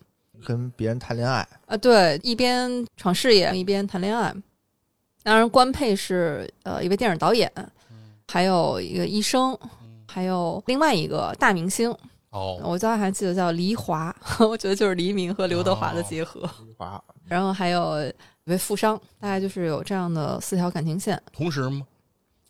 [0.46, 4.34] 跟别人谈恋爱，啊，对，一边闯事业一边谈恋爱。
[5.24, 7.50] 当然，官配是呃一位电影导演，
[8.28, 9.58] 还有一个医生，
[10.06, 11.90] 还有另外一个大明星，
[12.32, 16.42] 哦，我叫还记得叫黎华， 我觉得就是黎明和刘德华的结合。
[16.80, 21.22] 哇，然后还有一位富商，大概就是有这样的四条感情线。
[21.32, 21.86] 同时吗？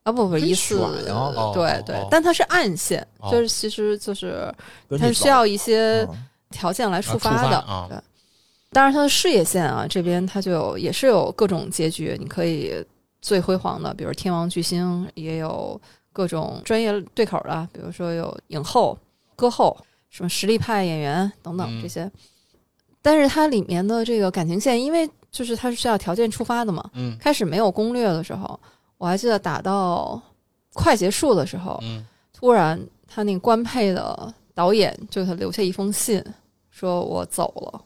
[0.03, 0.77] 啊不不，真一次
[1.53, 4.53] 对对但它是暗线，哦就是其实就是
[4.99, 7.87] 它是需要一些嗯条件来触啊发的。
[7.87, 7.97] 对，
[8.71, 12.85] 当然它的事业线啊，这边它就有也是有各种结局，你可以
[13.21, 15.79] 最辉煌的，比如天王巨星，也有
[16.11, 18.97] 各种专业对口的，比如说有影后、
[19.37, 19.77] 歌后，
[20.09, 22.11] 什么实力派演员等等嗯这些。
[23.03, 28.59] 但是它里面的这个感情线，因为就是它是需要条件触发的嘛，嗯开始没有攻略的时候，
[28.97, 30.19] 我还记得打到
[30.73, 36.23] 快结束的时候，嗯突然他那个官配的导演就给他留下一封信，
[36.71, 37.81] 说我走了。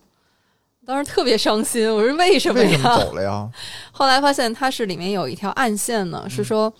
[0.85, 2.97] 当时特别伤心，我说为什么为什么呀？
[2.97, 3.49] 走了呀？
[3.91, 6.71] 后来发现他是里面有一条暗线呢，是说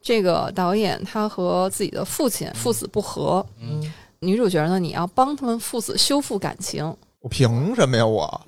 [0.00, 8.04] 这个导演他和自己的父亲父子不和，嗯女主角呢你要帮他们父子修复感情，我凭什么呀？
[8.04, 8.46] 我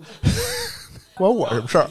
[1.15, 1.89] 关我什么事儿？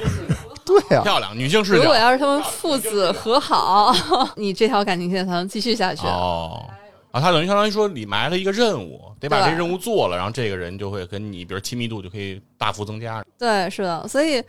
[0.65, 1.95] 对呀、漂亮，女性视如果。
[1.95, 3.93] 要是他们父子和好，
[4.37, 6.05] 你这条感情线才能继续下去。
[6.05, 6.63] 哦，
[7.11, 13.23] 啊，他等于相当于说你埋了一个任务，得把这任务做了，然后这个人就会跟你，比如亲密度就可以大幅增加。
[13.37, 14.43] 对，是的，所以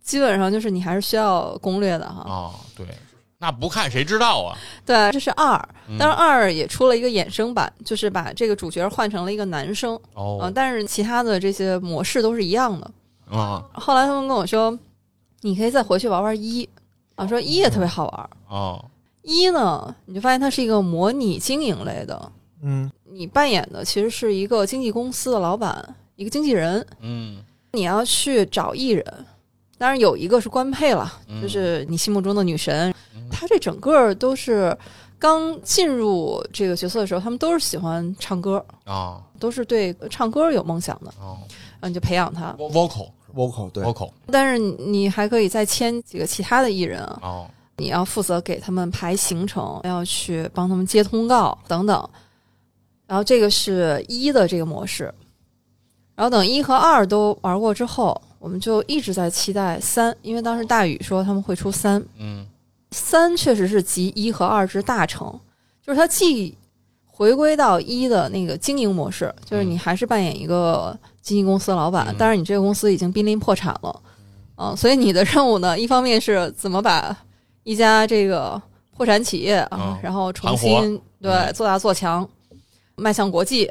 [0.00, 2.22] 基本上就是你还是需要攻略的哈。
[2.26, 2.86] 哦，对，
[3.38, 4.56] 那不看谁知道啊？
[4.84, 5.56] 对，这是二，
[5.88, 12.90] 嗯当然二也出了一个衍生版，就是把这个主角换成了一个男生啊、哦，但是其他的这些模式都是一样的。
[13.30, 14.78] 啊后来他们跟我说，
[15.42, 16.66] 你可以再回去玩玩一
[17.14, 18.30] 啊，说一也特别好玩。
[18.48, 18.84] 哦，
[19.22, 22.32] 一呢，你就发现它是一个模拟经营类的，
[22.62, 29.04] 嗯你扮演的其实是一个经纪公司的老板，一个经纪人，嗯你要去找艺人。
[29.78, 32.90] 当然有一个是官配了，嗯就是你心目中的女神。
[33.14, 34.76] 嗯她这整个都是
[35.18, 39.22] 刚进入这个角色的时候，他们都是喜欢唱歌，啊。
[39.38, 41.36] 都是对唱歌有梦想的，哦。
[41.72, 42.56] 然后你就培养他。
[42.58, 44.10] ，vocal，vocal 对，vocal。
[44.32, 52.08] 但是你还可以再签几个其他的艺人啊，哦，你要负责给他们排行程，要去帮他们接通告等等。
[53.06, 55.12] 然后这个是一的这个模式，
[56.14, 62.46] 然后等一和二都玩过之后，我们就一直在期待三，因为当时大宇说他们会出三，嗯
[62.96, 65.38] 三确实是集一和二之大成，
[65.82, 66.56] 就是它既
[67.04, 74.02] 回归到一的那个经营模式，就是你还是扮演一个经纪公司的老板，但是你这个公司已经濒临破产了，
[74.54, 77.16] 啊、所以你的任务呢，一方面是怎么把
[77.64, 78.60] 一家这个
[78.96, 81.52] 破产企业啊，嗯然后重新对嗯。
[81.52, 82.26] 做大做强，
[82.96, 83.70] 迈向国际，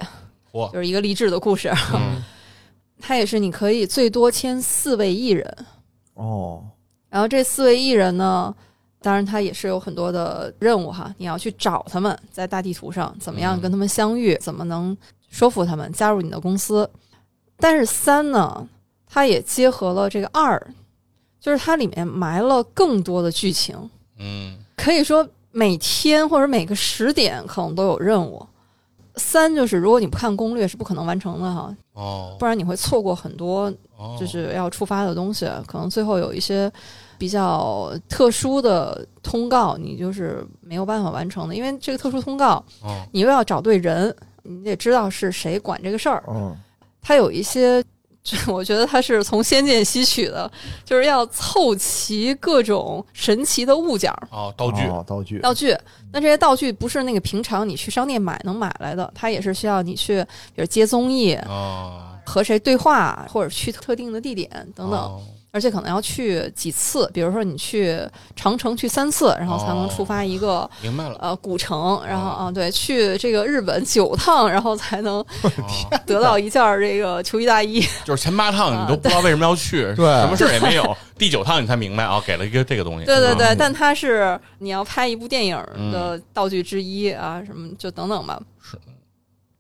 [0.72, 1.74] 就是一个励志的故事。
[1.94, 2.24] 嗯。
[3.02, 5.66] 它也是你可以最多签四位艺人，
[6.14, 6.64] 哦，
[7.10, 8.56] 然后这四位艺人呢，
[9.06, 14.98] 当然它也是有很多的任务哈，你要去找他们，在大地图上怎么样嗯跟他们相遇，怎么能
[15.30, 16.90] 说服他们加入你的公司。
[17.58, 18.68] 但是三呢，
[19.06, 20.60] 它也结合了这个二，
[21.40, 23.78] 就是它里面埋了更多的剧情，
[24.18, 28.44] 嗯可以说每天或者每个时点可能都有任务。
[29.18, 36.72] 三就是如果你不看攻略是不可能完成的哈，哦，不然你会错过很多哦就是要触发的东西，可能最后有一些
[37.18, 43.06] 比较特殊的通告，你就是没有办法完成的，因为这个特殊通告，哦。
[43.12, 46.24] 你又要找对人，你得知道是谁管这个事儿。
[46.28, 46.56] 嗯，
[47.02, 47.84] 它有一些，
[48.48, 50.52] 我觉得它是从《仙剑》吸取的，
[50.84, 54.28] 就是要凑齐各种神奇的物件儿。
[54.32, 54.82] 哦，道具。
[54.84, 55.78] 哦道具，道具，
[56.12, 62.02] 那这些道具不是那个平常你去商店买能买来的，它也是需要你去，比如接综艺、哦。
[62.28, 65.22] 和谁对话，或者去特定的地点等等。
[65.56, 67.98] 哦而且可能要去几次，比如说你去
[68.36, 75.52] 长城去三次，然后才能触发一个、明白了，呃古城，然后啊对，去这个日本九趟，然后才能哦
[76.06, 77.82] 得到一件儿这个球衣大衣。
[78.04, 85.58] 就是前八趟你都不知道为什么要去，对什么事儿也没有，第九趟你才明白啊，给了一个这个东西，对对对，嗯但它是你要拍一部电影
[85.90, 88.78] 的道具之一啊，什么就等等吧，是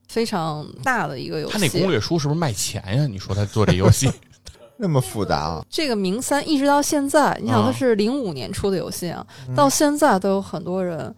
[0.09, 1.53] 非常大的一个游戏。
[1.53, 3.07] 他那攻略书是不是卖钱呀？
[3.07, 4.11] 你说他做这游戏
[4.77, 7.67] 那么复杂啊，这个名三一直到现在，你想啊。
[7.67, 9.55] 它是零五年出的游戏啊，嗯。
[9.55, 11.13] 到现在都有很多人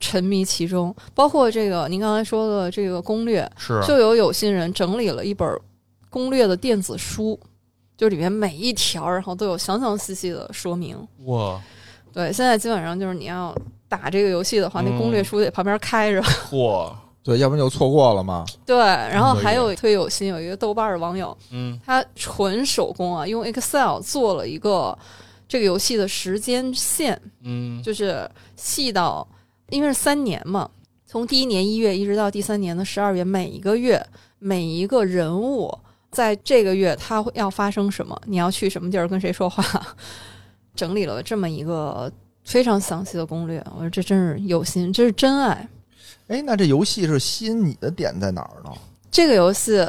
[0.00, 3.80] 沉迷其中，包括这个您刚才说的这个攻略，是。
[3.86, 5.48] 就有有心人整理了一本
[6.10, 7.38] 攻略的电子书，
[7.96, 10.96] 就里面每一条然后都有详详细细的说明。
[11.26, 11.60] 哇。
[12.12, 13.54] 对，现在基本上就是你要
[13.88, 16.22] 打这个游戏的话，那嗯攻略书得旁边开着。
[16.50, 16.90] 嚯，
[17.26, 18.44] 对，要不然就错过了嘛。
[18.64, 24.96] 对，然后还有特别有心，有一个豆瓣儿的网友，嗯他纯手工啊，用 Excel 做了一个
[25.48, 29.26] 这个游戏的时间线，嗯就是细到，
[29.70, 30.70] 因为是三年嘛，
[31.04, 34.00] 从第一年一月一直到第三年的十二月，每一个月
[34.38, 35.76] 每一个人物
[36.12, 39.64] 在这个月他会要发生什么，你要去什么地儿跟谁说话，
[40.76, 42.10] 整理了这么一个
[42.44, 43.60] 非常详细的攻略。
[43.74, 45.68] 我说这真是有心，这是真爱。
[46.28, 48.70] 哎，那这游戏是吸引你的点在哪儿呢？
[49.10, 49.86] 这个游戏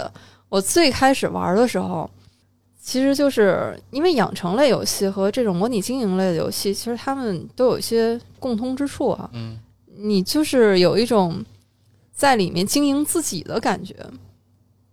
[0.50, 2.10] 我最开始玩的时候，
[2.80, 9.30] 其实就是因为养成类游戏和这种模拟经营类的游戏，其实他们都有一些共通之处啊。
[9.34, 9.60] 嗯
[10.00, 11.44] 你就是有一种
[12.14, 13.96] 在里面经营自己的感觉。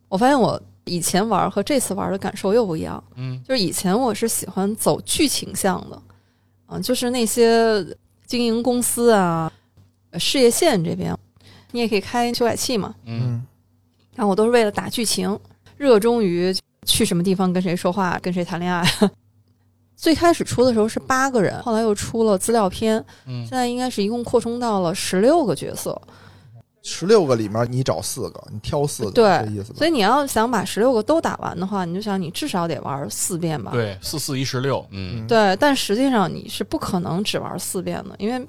[0.08, 6.02] 我发现我以前玩和这次玩的感受又不一样，嗯就是以前我是喜欢走剧情向的，
[6.64, 7.86] 啊，就是那些
[8.26, 9.52] 经营公司啊、
[10.10, 11.14] 呃事业线这边，
[11.74, 13.44] 你也可以开修改器嘛，嗯
[14.14, 15.36] 然后我都是为了打剧情，
[15.76, 16.54] 热衷于
[16.86, 18.88] 去什么地方跟谁说话、跟谁谈恋爱。
[19.96, 26.00] 最开始出的时候是八个人，后来又出了资料片，嗯现在应该是一共扩充到了十六个角色。
[26.86, 29.78] 十六个里面你找四个，你挑四个，对这意思吧？
[29.78, 33.70] 所以你要想把十六个都打完的话，你就想你至少得玩四遍吧。
[33.72, 38.46] 对，四四一十六，嗯，对，但实际上你是不可能只玩四遍的，因为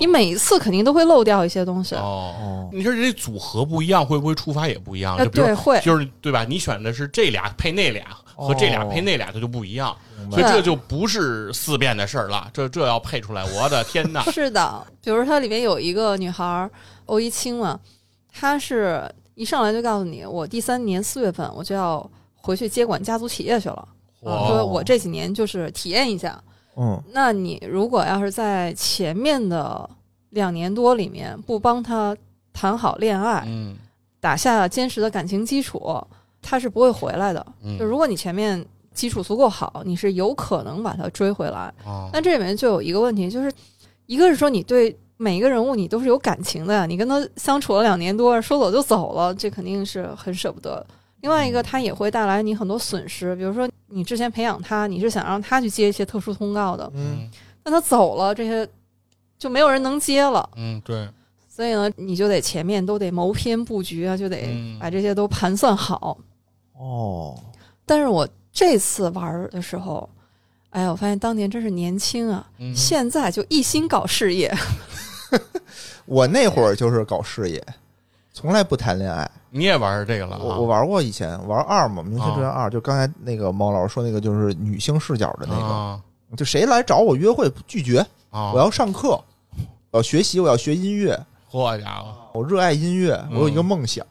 [0.00, 1.94] 你每一次肯定都会漏掉一些东西。
[1.94, 5.16] 哦，哦，你说这组合不一样，会不会触发也不一样？
[5.16, 6.44] 呃，就比如对，会，就是对吧？
[6.44, 8.04] 你选的是这俩配那俩，
[8.36, 9.96] 和这俩配那俩，它就不一样，
[10.30, 12.50] 所以这就不是四遍的事儿了。
[12.52, 14.22] 这这要配出来，我的天哪！
[14.30, 16.70] 是的，比如它里面有一个女孩儿
[17.08, 17.78] 欧一清嘛，
[18.32, 23.88] 他是一上来就告诉你，我第三年四月份我就要回去接管家族企业去了，
[24.22, 26.42] 啊，哇说我这几年就是体验一下。
[26.76, 29.88] 嗯，那你如果要是在前面的
[30.30, 32.16] 两年多里面不帮他
[32.52, 33.76] 谈好恋爱，嗯
[34.20, 35.80] 打下坚实的感情基础，
[36.40, 37.40] 他是不会回来的。
[37.78, 41.72] 就嗯如果你前面基础足够好，你是有可能把他追回来。
[41.84, 43.52] 哦但这里面就有一个问题，就是
[44.06, 50.84] 一个是说你对每一个人物你都是有感情的呀，你跟他相处了两年多，说走就走了，这肯定是很舍不得。
[51.22, 57.28] 另外一个，他也会带来你很多损失，比如说你之前培养他，你是想让他去接一些特殊通告的，嗯，
[57.64, 58.66] 那他走了，这些
[59.36, 60.48] 就没有人能接了。
[60.54, 61.08] 嗯，对，
[61.48, 66.16] 所以呢，你就得前面都得谋篇布局啊，就得嗯把这些都盘算好。
[66.74, 67.36] 哦，
[67.84, 70.08] 但是我这次玩儿的时候，
[70.70, 74.54] 哎呀，我发现当年真是年轻啊，嗯现在就一心搞事业。
[76.06, 77.64] 我那会儿就是搞事业，
[78.32, 79.30] 从来不谈恋爱。
[79.50, 80.40] 你也玩这个了啊？
[80.42, 86.00] 我我玩过以前玩二嘛，《明星志愿二》，就刚才那个猫老师说那个，就是女性视角的那个，啊
[86.36, 88.52] 就谁来找我约会拒绝，啊！
[88.52, 89.18] 我要上课，
[89.90, 91.18] 我要学习，我要学音乐，
[91.50, 94.04] 嚯家伙，我热爱音乐，嗯我有一个梦想。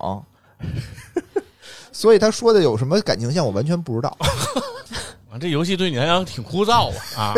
[1.94, 4.10] 所以他说的有什么感情线，我完全不知道。
[5.30, 7.34] 啊这游戏对你来讲挺枯燥啊啊！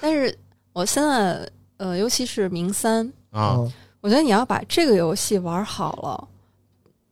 [0.00, 0.36] 但是
[0.72, 1.48] 我现在
[1.82, 6.28] 呃，尤其是名三，啊，嗯我觉得你要把这个游戏玩好了，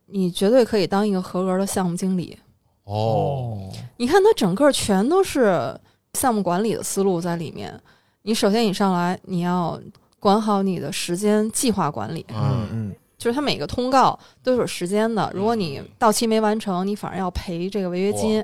[0.05, 2.37] 你绝对可以当一个合格的项目经理。
[2.85, 5.77] 哦，你看，它整个全都是
[6.13, 7.77] 项目管理的思路在里面。
[8.21, 9.77] 你首先，你上来你要
[10.21, 15.29] 管好你的时间计划管理，嗯嗯嗯，就是它每个通告都是有时间的。
[15.35, 18.41] 如果你到期没完成，你反而要赔这个违约金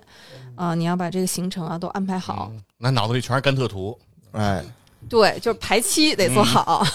[0.55, 2.51] 啊、你要把这个行程啊都安排好。
[2.51, 3.97] 嗯那脑子里全是甘特图，
[4.34, 4.63] 哎，
[5.10, 6.86] 对，就是排期得做好。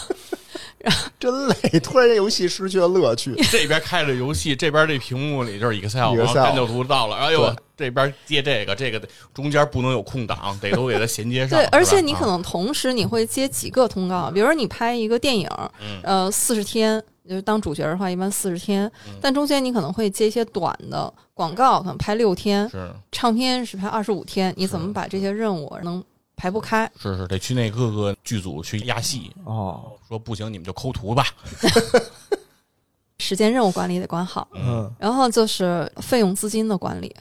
[1.17, 3.33] 真累，突然这游戏失去了乐趣。
[3.53, 6.19] 这边开着游戏，这边这屏幕里就是 Excel，Excel。
[6.19, 9.01] 然后甘特图到了，哎呦，这边接这个，这个
[9.33, 11.57] 中间不能有空档，得都给它衔接上。
[11.57, 12.33] 对，而且你可啊。
[12.33, 15.49] 能同时你会接几个通告，比如说你拍一个电影，
[15.81, 16.01] 嗯。
[16.03, 22.91] 呃，四十天，就是当主角的话，一般四十天嗯，但中间你可能会接一些短的广告，可能拍六天，是。
[23.13, 26.03] 唱片是拍二十五天，你怎么把这些任务能
[26.37, 26.91] 排不开？
[26.99, 31.26] 是是，得去那各个剧组去压戏，哦，说不行你们就抠图吧。
[33.18, 37.14] 时间任务管理得管好，嗯然后就是费用资金的管理，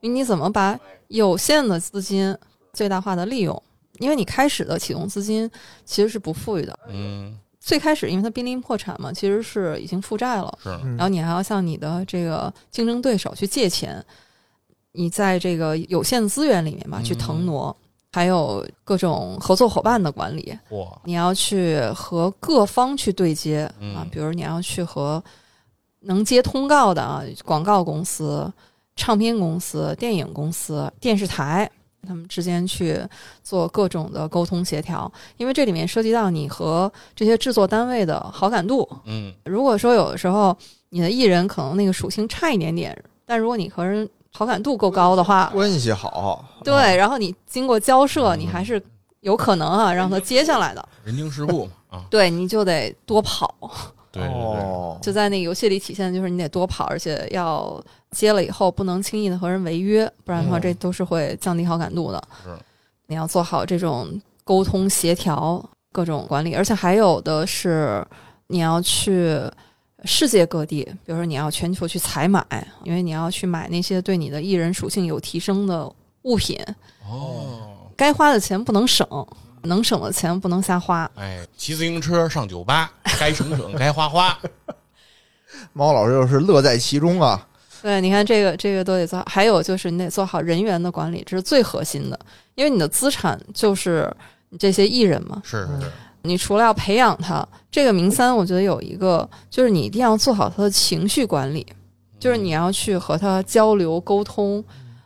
[0.00, 0.78] 你怎么把
[1.08, 2.36] 有限的资金
[2.74, 3.62] 最大化的利用？
[3.98, 5.50] 因为你开始的启动资金
[5.84, 10.58] 其实是不富裕的，嗯，最开始因为它濒临破产嘛，其实是已经负债了。
[10.62, 14.04] 是嗯，然后你还要向你的这个竞争对手去借钱，
[14.92, 17.74] 你在这个有限资源里面吧嗯去腾挪，
[18.12, 25.22] 还有各种合作伙伴的管理，嚯，你要去和各方去对接啊嗯，比如你要去和
[26.00, 28.52] 能接通告的啊广告公司、
[28.96, 31.70] 唱片公司、电影公司、电视台。
[32.08, 32.98] 他们之间去
[33.42, 39.30] 做各种的沟通协调，因为这里面涉及到你和这些制作单位的好感度，嗯。
[39.44, 40.56] 如果说有的时候
[40.88, 42.96] 你的艺人可能那个属性差一点点，
[43.26, 48.40] 但如果你和人好感度够高的话，关系好，对，然后你经过交涉，嗯。
[48.40, 48.82] 你还是
[49.20, 50.88] 有可能啊让他接下来的。
[51.04, 53.52] 人情世故嘛啊，对，你就得多跑，
[54.12, 60.60] 对对对，哦，就在那个游戏里体现的就是你得多跑，而且要接了以后不能轻易的和人违约，不然的话嗯。
[60.60, 62.22] 这都是会降低好感度的。
[62.44, 62.50] 是。
[63.06, 64.08] 你要做好这种
[64.44, 68.06] 沟通协调、各种管理，而且还有的是
[68.46, 69.40] 你要去
[70.04, 72.44] 世界各地，比如说你要全球去采买，
[72.84, 75.90] 因为你要去买那些对你的艺人属性有提升的
[76.22, 76.58] 物品，
[77.08, 77.76] 哦。
[77.96, 79.06] 该花的钱不能省，
[79.64, 81.10] 能省的钱不能瞎花。
[81.16, 84.38] 哎，骑自行车上酒吧，该省省，该花花。
[85.74, 87.46] 猫老师又是乐在其中啊。
[87.82, 92.18] 对，你看这个这个都得做，还有就是你得做好人员的管理，这是最核心的，
[92.54, 94.10] 因为你的资产就是
[94.48, 95.42] 你这些艺人嘛。
[95.44, 95.92] 是是是，
[96.22, 101.66] 你除了要培养他，这个名三我觉得有一个就是你一定要做好他的情绪管理，
[102.18, 104.62] 就是你要去和他交流沟通，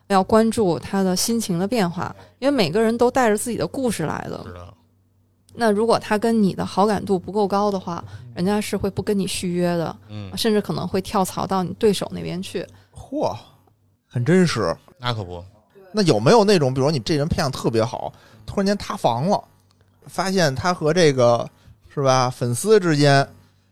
[0.08, 4.44] 要关注他的心情的变化，因为每个人都带着自己的故事来的。
[5.56, 8.02] 那如果他跟你的好感度不够高的话，
[8.34, 12.66] 人家是会不跟你续约的，嗯，甚至可能会跳槽到你对手那边去。
[12.92, 13.32] 嚯，
[14.08, 14.76] 很真实。
[14.98, 15.44] 那可不，
[15.92, 18.12] 那有没有那种，比如说你这人培养特别好，
[18.44, 19.44] 突然间塌房了，
[20.06, 21.48] 发现他和这个
[21.92, 23.26] 是吧粉丝之间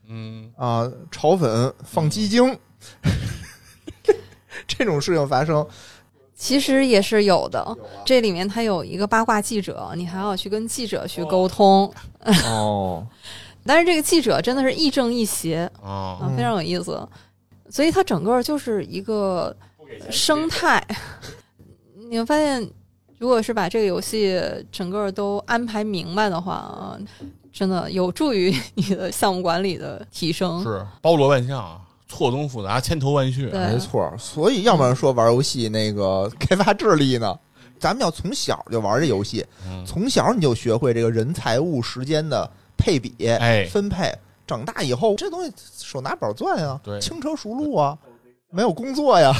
[0.08, 2.58] 嗯，啊炒粉放鸡精，
[4.66, 5.66] 这种事情发生，
[6.34, 11.92] 其实也是有的，这里面他有一个八卦记者，你还要去跟记者去沟通。
[12.44, 13.06] 哦，
[13.64, 17.08] 但是这个记者真的是亦正亦邪哦，啊，非常有意思。
[17.70, 19.56] 所以他整个就是一个
[20.10, 20.84] 生态。
[22.10, 22.68] 你会发现，
[23.22, 24.36] 如果是把这个游戏
[24.72, 26.98] 整个都安排明白的话啊，
[27.52, 30.60] 真的有助于你的项目管理的提升。
[30.64, 33.46] 是包罗万象啊，错综复杂，千头万绪。
[33.46, 34.12] 没错。
[34.18, 37.38] 所以要不然说玩游戏那个 开发智力呢？
[37.78, 44.12] 咱们要从小就玩这游戏，嗯，从小你就学会这个人、财物、时间的配比、哎，分配。
[44.48, 47.96] 长大以后，这东西手拿宝钻呀，对轻车熟路啊，
[48.50, 49.32] 没有工作呀，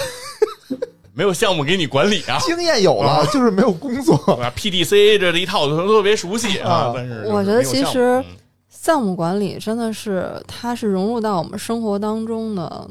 [1.15, 2.39] 没有项目给你管理啊。
[2.41, 4.15] 经验有了，就是没有工作。
[4.41, 8.25] 啊，PDC 这一套都特别熟悉啊啊，但是我觉得其实嗯
[8.69, 12.89] 项目管理真的是，它是融入到我们生活当中的，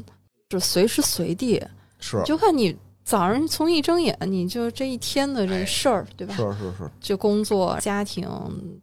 [0.50, 1.62] 是随时随地。
[2.00, 6.34] 是就看你早上从一睁眼，你就这一天的这个事儿，对吧？
[6.34, 8.28] 是是是，就工作、家庭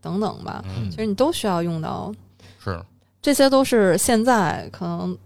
[0.02, 2.14] 等等吧，嗯其实你都需要用到。
[2.64, 2.80] 是
[3.22, 5.18] 这些都是现在可能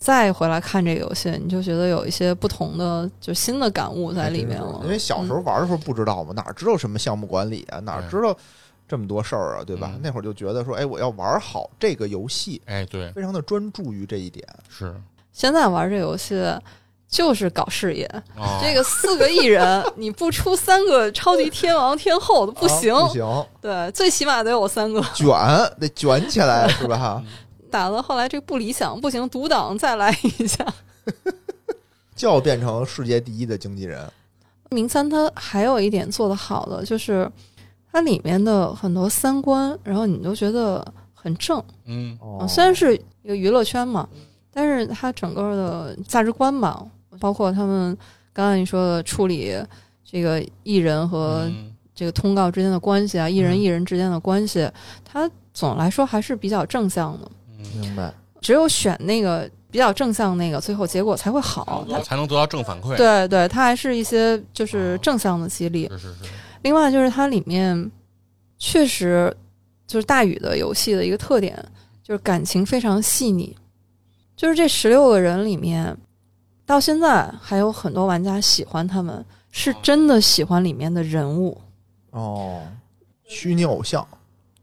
[0.00, 4.80] 再回来看这个游戏，你就觉得有一些不同的，就新的感悟在里面了。
[4.82, 8.34] 因为小时候玩的时候不知道嘛，哪知道什么项目管理啊，哪知道
[8.88, 9.90] 这么多事儿啊，对吧？
[9.92, 14.42] 嗯那会儿就觉得说，哎，我要玩好这个游戏，哎，对，非常的专注于这一点。
[14.70, 14.94] 是
[15.32, 16.42] 现在玩这游戏
[17.06, 18.06] 就是搞事业，
[18.38, 22.94] 哦这个四个艺人，你不出三个超级天王天后都不行。
[22.94, 25.02] 啊不行，对，最起码得有三个。
[25.14, 25.28] 卷
[25.78, 27.22] 得卷起来是吧？
[27.70, 30.66] 打到后来这不理想，不行，独挡再来一下。
[32.14, 34.06] 就要变成世界第一的经纪人。
[34.70, 37.30] 明三他还有一点做得好的，就是
[37.90, 41.62] 它里面的很多三观，然后你都觉得很正。
[41.86, 42.18] 嗯
[42.48, 44.08] 虽然是一个娱乐圈嘛，
[44.52, 46.84] 但是它整个的价值观吧，
[47.18, 47.96] 包括他们
[48.32, 49.56] 刚才你说的处理
[50.04, 54.70] 这个艺人和嗯这个通告之间的关系啊，艺人嗯艺人之间的关系，
[55.04, 57.30] 它总来说还是比较正向的。
[57.74, 61.86] 嗯，明白，只有选那个比较正向那个，最后结果才会好。
[61.88, 62.96] 它才能得到正反馈。
[62.96, 65.88] 对对，它还是一些就是正向的激励。
[65.90, 66.30] 是是是，
[66.62, 67.90] 另外就是它里面
[68.58, 69.34] 确实
[69.86, 71.56] 就是大宇的游戏的一个特点，
[72.02, 73.56] 就是感情非常细腻。
[74.36, 75.96] 就是这十六个人里面，
[76.64, 81.60] 到现在还有很多玩家喜欢他们，是真的喜欢里面的人物。
[82.12, 82.62] 哦，
[83.24, 84.06] 虚拟偶像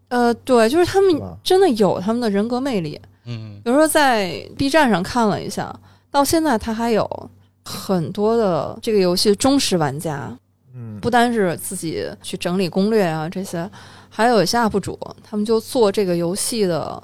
[0.09, 1.21] 呃，对，就是他们？
[1.43, 2.99] 真的有他们的人格魅力。
[3.25, 5.77] 嗯比如说在 B 站上看了一下，
[6.09, 7.29] 到现在他还有
[7.65, 10.33] 很多的这个游戏忠实玩家，
[10.73, 13.69] 嗯，不单是自己去整理攻略啊这些，
[14.09, 17.03] 还有一些 UP 主，他们就做这个游戏的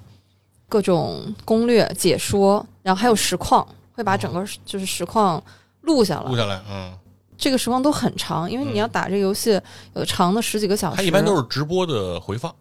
[0.69, 5.43] 各种攻略解说，然后还有实况，会把整个就是实况
[5.81, 6.29] 录下来。
[6.29, 6.93] 录下来，嗯，
[7.37, 9.51] 这个实况都很长，因为你要打这个游戏，
[9.93, 10.95] 有的长的十几个小时。
[10.95, 12.55] 他一般都是直播的回放。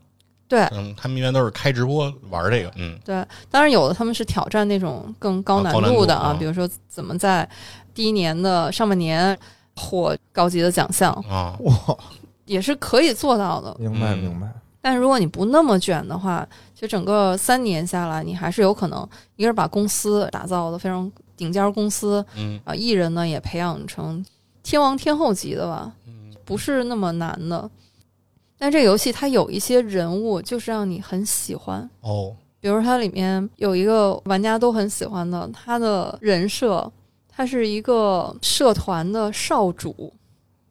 [0.53, 0.61] 对。
[0.73, 2.99] 嗯，他们一般都是开直播玩这个，嗯。
[3.03, 6.37] 对，当然有的他们是挑战那种更高难度的啊，啊。
[6.39, 7.49] 比如说怎么在
[7.95, 9.37] 第一年的上半年
[9.75, 11.75] 获高级的奖项，啊，哇，
[12.45, 13.75] 也是可以做到的。
[13.79, 14.19] 明白嗯。
[14.19, 14.47] 明白，
[14.83, 22.61] 但是如果你不那么卷的话，其实整个三年下来，你还是有可能一个是把公司打造的非常顶尖公司嗯。
[22.67, 24.23] 啊，艺人呢也培养成
[24.63, 26.31] 天王天后级的吧，嗯。
[26.45, 27.71] 不是那么难的。
[28.63, 31.91] 但这个游戏它有一些人物，就是让你很喜欢。
[32.01, 36.89] 哦，比如它里面有一个玩家都很喜欢的，他的人设，
[37.29, 40.13] 他是一个社团的少主，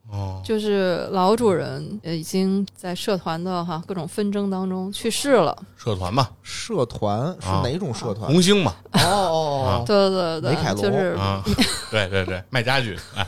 [0.09, 5.53] 哦，就是老主人呃已经在社团的哈各种纷争当中去世了。
[5.75, 8.31] 社团嘛，社团是啊哪种社团？
[8.31, 11.43] 红星嘛，哦哦哦，对对对梅凯罗对，就是啊，
[11.91, 13.27] 对对对，卖家具，哎，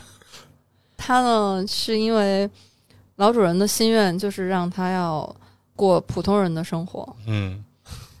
[0.96, 2.48] 他呢是因为
[3.16, 5.34] 老主人的心愿就是让他要
[5.76, 7.64] 过普通人的生活，嗯。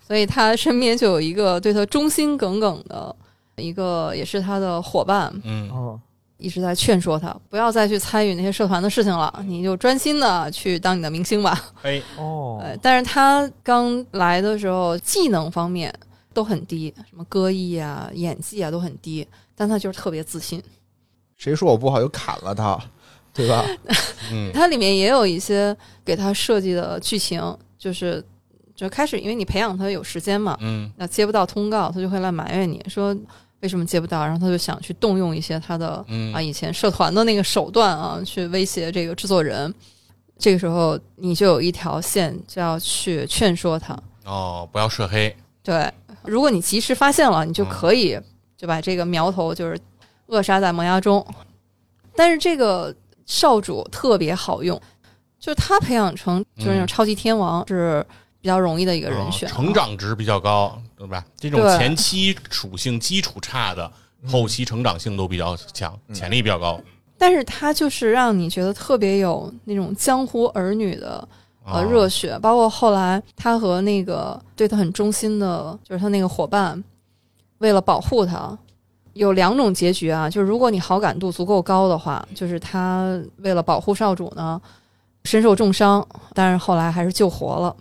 [0.06, 3.16] 所以他身边就有一个对他忠心耿耿的
[3.56, 5.70] 一个也是他的伙伴，嗯。
[5.70, 6.00] 哦，
[6.36, 11.58] 一直在劝说他不要再去参与那些社团的事情了，你就专心的去当你的明星吧。
[11.82, 12.58] 哎，哦。
[12.62, 15.92] 呃，但是他刚来的时候技能方面
[16.34, 19.26] 都很低，什么歌艺啊、演技啊都很低，
[19.56, 20.62] 但他就是特别自信。
[21.36, 22.78] 谁说我不好就砍了他，
[23.34, 23.64] 对吧？
[24.32, 27.42] 嗯它里面也有一些给他设计的剧情，
[27.76, 28.24] 就是
[28.74, 33.14] 就开始因为你培养他有时间嘛，嗯那接不到通告，他就会来埋怨你说
[33.60, 39.72] 为什么接不到，然后他就想去动用一些他的嗯啊以前社团的那个手段啊，去威胁这个制作人。
[40.36, 43.96] 这个时候你就有一条线，就要去劝说他。
[44.24, 45.88] 哦，不要涉黑，对，
[46.24, 48.18] 如果你及时发现了，你就可以
[48.56, 49.78] 就把这个苗头就是
[50.26, 51.24] 扼杀在萌芽中。
[52.16, 52.94] 但是这个
[53.26, 54.80] 少主特别好用，
[55.38, 56.86] 就是他培养成就是那种嗯。
[56.86, 58.04] 超级天王是
[58.40, 59.48] 比较容易的一个人哦选。
[59.48, 61.24] 成长值比较高，对吧？
[61.36, 63.90] 这种前期属性基础差的，
[64.26, 66.80] 后期成长性都比较强，潜力比较高。
[67.16, 71.26] 但是他就是让你觉得特别有那种江湖儿女的
[71.64, 71.84] 呃哦。
[71.84, 76.82] 热血，包括后来他和那个对他很忠心的，就是他那个伙伴，
[77.58, 78.58] 为了保护他，
[79.14, 84.60] 有两种结局啊，就是如果你好感度足够高的话，就是他为了保护少主呢，
[85.24, 87.76] 身受重伤，但是后来还是救活了。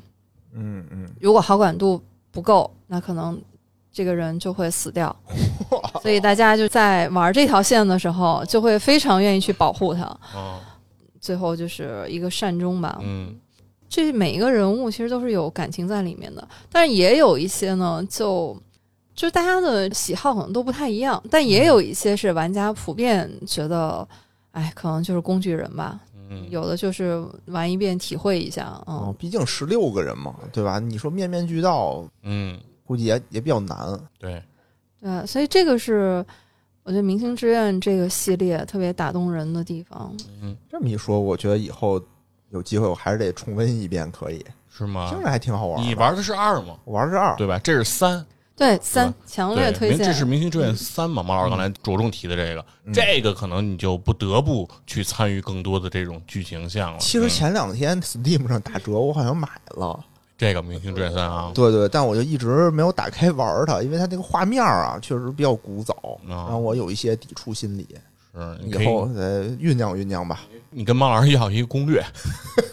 [0.55, 3.39] 嗯嗯，如果好感度不够，那可能
[3.91, 5.15] 这个人就会死掉。
[6.01, 10.03] 所以大家就在玩这条线的时候，就会非常愿意去保护他。
[10.35, 10.59] 哦，
[11.19, 12.99] 最后就是一个善终吧。
[13.01, 13.35] 嗯
[13.89, 18.59] 这每一个人物其实都是有感情在里面的，但是也有一些呢，就
[19.15, 24.07] 就大家的喜好可能都不太一样，但也有一些是玩家普遍觉得，
[24.51, 25.99] 哎，可能就是工具人吧。
[26.29, 30.79] 嗯，有的就是玩一遍体会一下，嗯，哦，毕竟十六个人嘛，对吧？
[30.79, 33.77] 你说面面俱到，嗯，估计也也比较难。
[34.17, 34.41] 对，
[34.99, 36.25] 对，所以这个是
[36.83, 40.15] 我觉得《明星志愿》这个系列特别打动人的地方。
[40.41, 42.01] 嗯，这么一说，我觉得以后
[42.49, 45.21] 有机会我还是得重温一遍，可以，是吗听？
[45.21, 45.85] 着还挺好玩的。
[45.87, 46.77] 你玩的是二吗？
[46.85, 47.59] 我玩的是二，对吧？
[47.59, 48.25] 这是三，
[48.55, 50.05] 对，三强烈推荐。
[50.05, 51.23] 这是《明星志愿三》嘛？
[51.23, 56.99] 毛老师刚才着重提的这个，嗯这个可能你就不得不去参与更多的这种剧情项了。
[56.99, 59.99] 其实嗯前两天 Steam 上打折，我好像买了。
[60.37, 65.95] 这个《明星志愿三》啊，对对，但我就一直没有打开玩它，因为它那个画面啊，确实比较古早，
[66.27, 67.87] 啊让我有一些抵触心理。
[68.35, 69.21] 是你可以，以后再
[69.59, 70.41] 酝酿酝酿吧。
[70.69, 72.03] 你跟毛老师要一个攻略。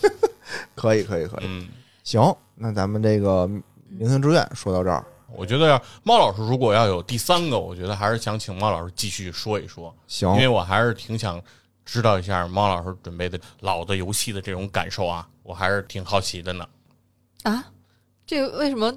[0.74, 1.44] 可以，可以，可以。
[1.44, 1.68] 嗯，
[2.02, 3.46] 行，那咱们这个
[3.88, 5.04] 明星志愿说到这儿，
[5.36, 11.40] 我觉得猫老师如果要有第三个，我觉得还是想请猫老师继续说一说，行因，为我还是挺想
[11.84, 16.66] 知道一下猫老师准备的老的游戏的这种感受啊，我还是挺好奇的呢。
[17.42, 17.64] 啊，
[18.26, 18.92] 这个为什么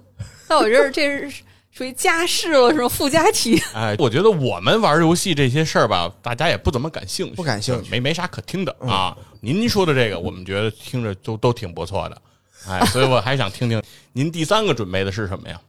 [0.47, 2.89] 在我这儿这是属于家事了，是吗？
[2.89, 3.59] 附加题。
[3.73, 9.17] 哎，我觉得我们玩游戏这些事儿吧，大家也不怎么感兴趣，不感兴趣没没啥可听的嗯啊。
[9.41, 12.21] 您说的这个，我们觉得听着都都挺不错的，
[12.67, 13.81] 哎，所以我还想听听
[14.11, 15.59] 您第三个准备的是什么呀？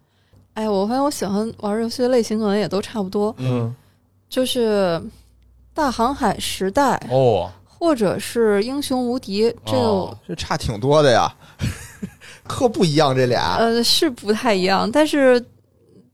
[0.55, 3.75] 哎，我发现我喜欢玩游戏的类型可能也都差不多，嗯，
[4.29, 5.03] 就是
[5.75, 9.43] 大航海时代，哦，或者是英雄无敌。
[9.67, 11.33] 这个、哦这差挺多的呀，
[12.47, 13.57] 可不一样，这俩。
[13.59, 15.45] 呃是不太一样，但是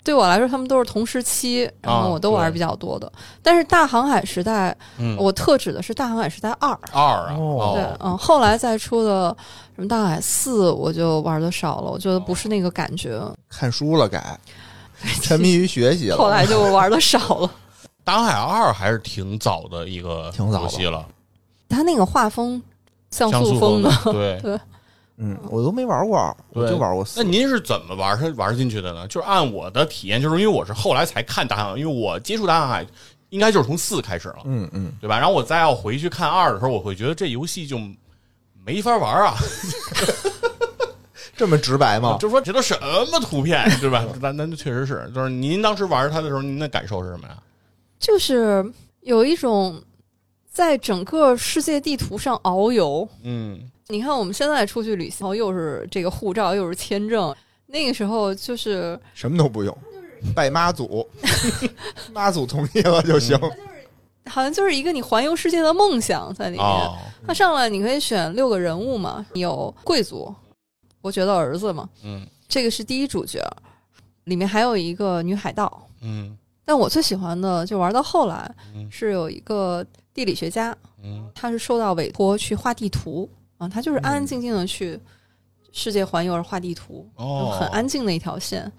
[0.03, 3.13] 对我来说，他们都是同时期，然啊后我都玩对比较多的。
[3.43, 6.71] 但是大航海时代，嗯，我特指的是大航海时代二。
[6.93, 9.37] 二啊，哦对，嗯，后来再出的
[9.70, 14.39] 什么大航海四，我就玩的少了，我觉得不是那个感觉，看书了改，
[15.23, 16.17] 沉迷于学习了。
[16.17, 17.51] 后来就玩的少了。
[18.05, 21.07] 大航海二还是挺早的一个挺早戏了，
[21.69, 22.61] 它那个画风
[23.11, 24.41] 像像素素风的，对。
[24.43, 24.61] 对
[25.23, 27.23] 嗯，我都没玩过二，我就玩过四。
[27.23, 29.07] 那您是怎么玩它玩进去的呢？
[29.07, 32.87] 就是按我的体验，就是因为我是后来才看大航海，因为我接触大航海
[33.29, 35.19] 应该就是从四开始了，嗯嗯，对吧？
[35.19, 37.79] 然后我再要回去看二的时候，我会觉得这游戏就
[38.65, 39.35] 没法玩啊，
[41.37, 42.17] 这么直白吗？
[42.21, 42.77] 就说这都什
[43.11, 44.05] 么图片， 对吧？
[44.21, 47.37] 那那确实是，就是您当时玩它的时候，您的感受是什么呀？
[47.99, 48.65] 就是
[49.01, 49.83] 有一种
[50.51, 53.09] 在整个世界地图上遨游。
[53.23, 57.35] 嗯，你看我们现在出去旅行，然后又是这个护照，又是签证，
[57.67, 59.77] 那个时候就是什么都不用，
[60.35, 61.09] 拜妈祖，
[62.13, 63.39] 妈祖同意了就行。
[64.27, 66.65] 好像就是一个你环游世界的梦想在里面。
[66.65, 66.97] 哦，
[67.27, 70.35] 它上来你可以选六个人物嘛，有贵族，
[71.01, 72.27] 伯爵的儿子嘛，嗯。
[72.49, 73.41] 这个是第一主角，
[74.25, 75.87] 里面还有一个女海盗。
[76.03, 76.37] 嗯。
[76.65, 78.89] 但我最喜欢的就玩到后来嗯。
[78.91, 81.31] 是有一个地理学家，嗯。
[81.35, 83.29] 他是受到委托去画地图。
[83.59, 84.99] 啊，他就是安安静静的去
[85.71, 88.73] 世界环游而画地图，哦，很安静的一条线。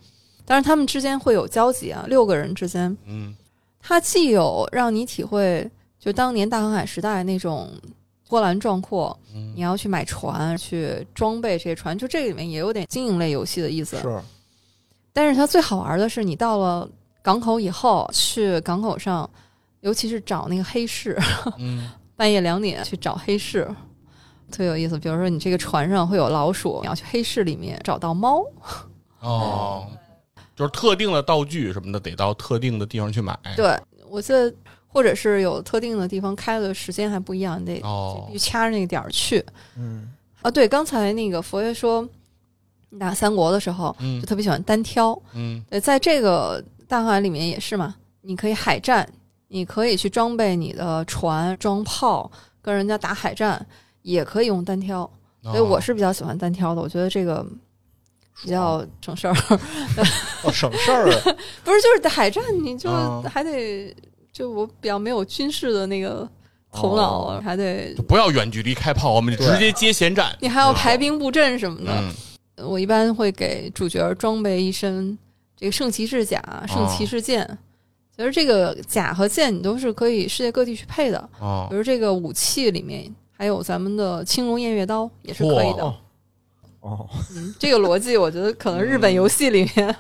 [0.44, 3.36] 但是，他们之间会有交集啊，六个人之间，嗯
[3.82, 5.70] 它既有让你体会
[6.00, 7.70] 就当年大航海时代那种
[8.30, 13.98] 波澜壮阔，嗯你要去买船、去装备这些船，就这个里面也有点经营类游戏的意思。
[13.98, 14.22] 是，
[15.12, 16.88] 但是它最好玩的是，你到了
[17.22, 19.30] 港口以后，去港口上，
[19.82, 21.20] 尤其是找那个黑市，
[21.58, 23.68] 嗯 半夜两点去找黑市，
[24.52, 24.98] 特有意思。
[24.98, 28.44] 比如说，你这个船上会有老鼠，你要去黑市里面找到猫。
[29.20, 29.88] 哦，
[30.62, 33.36] 就是特定的道具什么的，得到特定的地方去买。
[33.56, 33.76] 对，
[34.08, 34.54] 我记得，
[34.88, 39.44] 或者是有特定的地方开的时间还不一样，你得哦必须掐着那个点儿去。
[39.76, 42.08] 嗯啊，对，刚才那个佛爷说，
[42.92, 45.20] 你打三国的时候嗯就特别喜欢单挑。
[45.34, 49.08] 嗯对，在这个大海里面也是嘛，你可以海战，
[49.48, 52.32] 你可以去装备你的船、装炮，
[52.62, 53.66] 跟人家打海战，
[54.04, 55.10] 也可以用单挑。
[55.44, 57.44] 所以我是比较喜欢单挑的，我觉得这个
[58.42, 59.36] 比较省事儿。
[60.44, 61.22] 哦，省事儿啊，
[61.64, 63.96] 不是，就是海战，你就嗯还得
[64.32, 66.28] 就我比较没有军事的那个
[66.72, 70.36] 头脑，哦还得就不要远距离开炮，我们就直接接闲战。
[70.40, 71.92] 你还要排兵布阵什么的。
[71.94, 72.12] 嗯
[72.64, 75.18] 我一般会给主角装备一身
[75.58, 77.58] 这个圣骑士甲、圣骑士剑。
[78.16, 85.84] 其实这个甲和剑你都是可以世界各地去配的，哦比如这个武器里面还有咱们的青龙偃月刀也是可以的。
[85.84, 85.96] 哦
[86.82, 89.96] 哦，嗯，这个逻辑我觉得可能日本游戏里面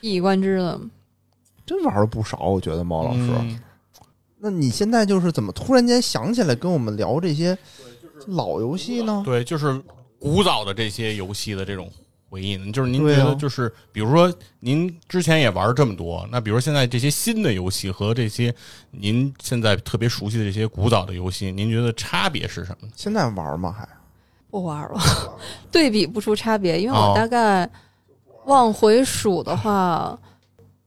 [0.00, 0.80] 一以贯之的。
[1.66, 3.30] 真玩了不少，我觉得猫老师。
[3.40, 3.60] 嗯
[4.38, 7.56] 那你现在就是怎么突然间想起来跟我们聊这些
[8.26, 9.22] 老游戏呢？
[9.24, 9.82] 对，就是
[10.20, 11.90] 古早的这些游戏的这种
[12.28, 18.54] 回忆呢，就是您觉得就是，比如说您之前也玩这么多，那比如现在这些新的游戏和这些
[18.90, 22.92] 您现在特别熟悉的这些古早的游戏，您觉得差别是什么呢？
[22.94, 23.72] 现在玩吗？
[23.72, 23.88] 还
[24.50, 25.00] 不玩了，
[25.70, 27.68] 对比不出差别，因为哦我大概
[28.46, 30.18] 往回数的话，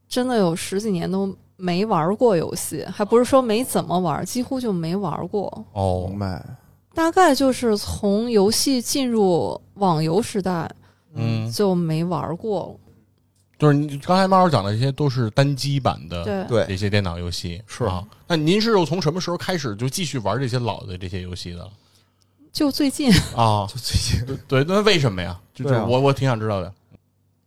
[0.08, 5.66] 真的有十几年都没玩过游戏，还不是说没怎么玩，几乎就没玩过。
[5.74, 6.44] 哦明，白？
[6.94, 10.70] 大概就是从游戏进入网游时代
[11.14, 12.78] 嗯，就没玩过。
[13.58, 18.02] 就是你刚才猫儿讲的这些都是单机版的对，对，这些电脑游戏，是啊。
[18.26, 21.70] 那您是又从什么时候开始就继续玩这些老的这些游戏的
[22.52, 23.66] 就最近 啊？
[23.68, 25.40] 就最近对，那为什么呀？
[25.54, 26.72] 就就对啊我我挺想知道的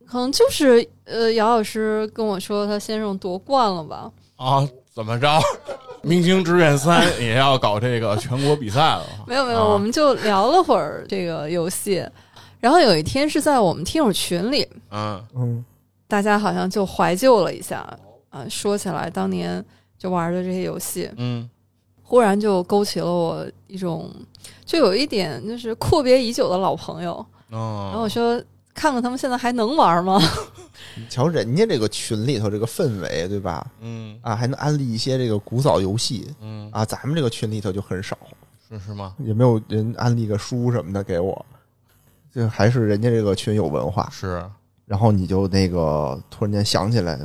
[0.05, 4.11] 可能就是呃，姚老师跟我说他先生夺冠了吧？
[4.37, 4.67] 啊。
[4.93, 5.27] 怎么着？
[6.03, 9.03] 明星志愿三也要搞这个全国比赛了？
[9.25, 12.07] 没有没有，啊我们就聊了会儿这个游戏，
[12.59, 15.65] 然后有一天是在我们听友群里，嗯嗯
[16.07, 17.79] 大家好像就怀旧了一下
[18.29, 19.65] 啊，说起来当年
[19.97, 21.49] 就玩的这些游戏，嗯
[22.03, 24.11] 忽然就勾起了我一种，
[24.65, 27.13] 就有一点就是阔别已久的老朋友。
[27.49, 28.41] 哦，然后我说，
[28.73, 30.19] 看看他们现在还能玩吗？
[30.97, 33.65] 你 瞧人家这个群里头这个氛围，对吧？
[33.81, 38.17] 嗯啊，还能安利一些这个古早游戏嗯，啊，咱们这个群里头就很少，
[38.69, 39.13] 是是吗？
[39.19, 41.45] 也没有人安利个书什么的给我。
[42.33, 44.43] 就还是人家这个群有文化，是
[44.87, 47.19] 然后你就那个突然间想起来，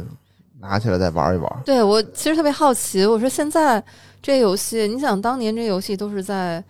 [0.60, 1.62] 拿起来再玩一玩。
[1.64, 3.82] 对我其实特别好奇，我说现在
[4.20, 6.62] 这游戏，你想当年这游戏都是在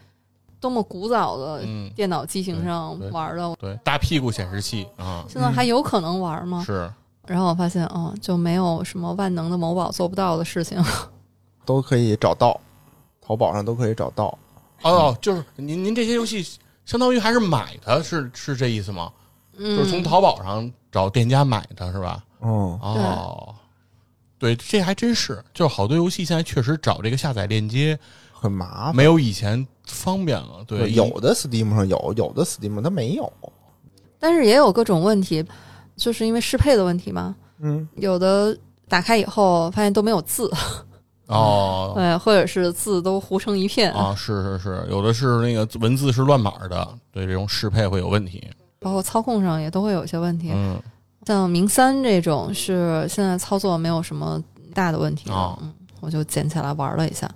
[0.61, 6.63] 多么古早的嗯，电脑机型上玩的，对，大屁股显示器啊，现在还有可能玩吗？
[6.65, 6.91] 是
[7.27, 10.83] 然后我发现，哦，就没有什么万能的某宝做不到的事情。
[11.67, 12.59] 都可以找到，
[13.21, 14.37] 淘宝上都可以找到。
[14.83, 16.43] 哦，就是您您这些游戏
[16.87, 19.13] 相当于还是买的，是是这意思吗？
[19.59, 22.25] 嗯，就是从淘宝上找店家买的是吧？
[22.41, 22.49] 嗯，
[22.81, 23.55] 哦，
[24.39, 27.99] 对，这还真是，就是好多游戏现在确实找这个下载链接
[28.39, 28.97] 很麻烦。
[28.97, 30.65] 没有以前方便了。
[30.67, 33.33] 对，有的 Steam 上有，有的 Steam 它没有。
[34.19, 35.45] 但是也有各种问题，
[35.97, 37.35] 就是因为适配的问题嘛。
[37.61, 38.57] 嗯，有的
[38.89, 40.51] 打开以后发现都没有字，
[41.27, 48.49] 哦 对，或者是字都糊成一片，啊，是是是，有的是那个文字是乱码的，对这种适配会有问题。
[48.81, 50.53] 包括操控上也都会有些问题。
[50.55, 50.81] 嗯，
[51.27, 54.43] 像明三这种是现在操作没有什么
[54.73, 57.29] 大的问题啊哦嗯，我就捡起来玩了一下，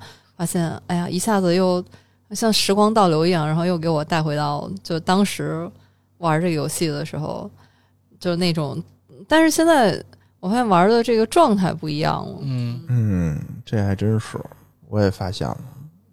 [0.42, 1.82] 发现哎呀，一下子又
[2.32, 5.70] 像时光倒流一样，然后又给我带回到就当时
[6.18, 7.48] 玩这个游戏的时候，
[8.18, 8.82] 就那种，
[9.28, 10.02] 但是现在
[10.40, 12.38] 我发现玩的这个状态不一样了。
[12.40, 14.36] 嗯嗯，这还真是，
[14.88, 15.56] 我也发现了。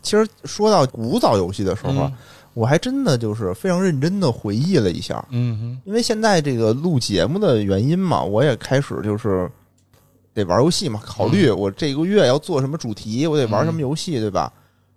[0.04, 2.14] 其实说到古早游戏的时候啊，
[2.54, 9.50] 我还真的就是非常认真的回忆了一下，嗯因为现在这个录节目的原因嘛，我也开始就是
[10.40, 14.52] 得玩游戏嘛，考虑我这个月要做什么主题，我得玩什么游戏，对吧？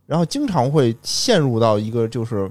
[0.06, 2.50] 然后经常会陷入到一个就是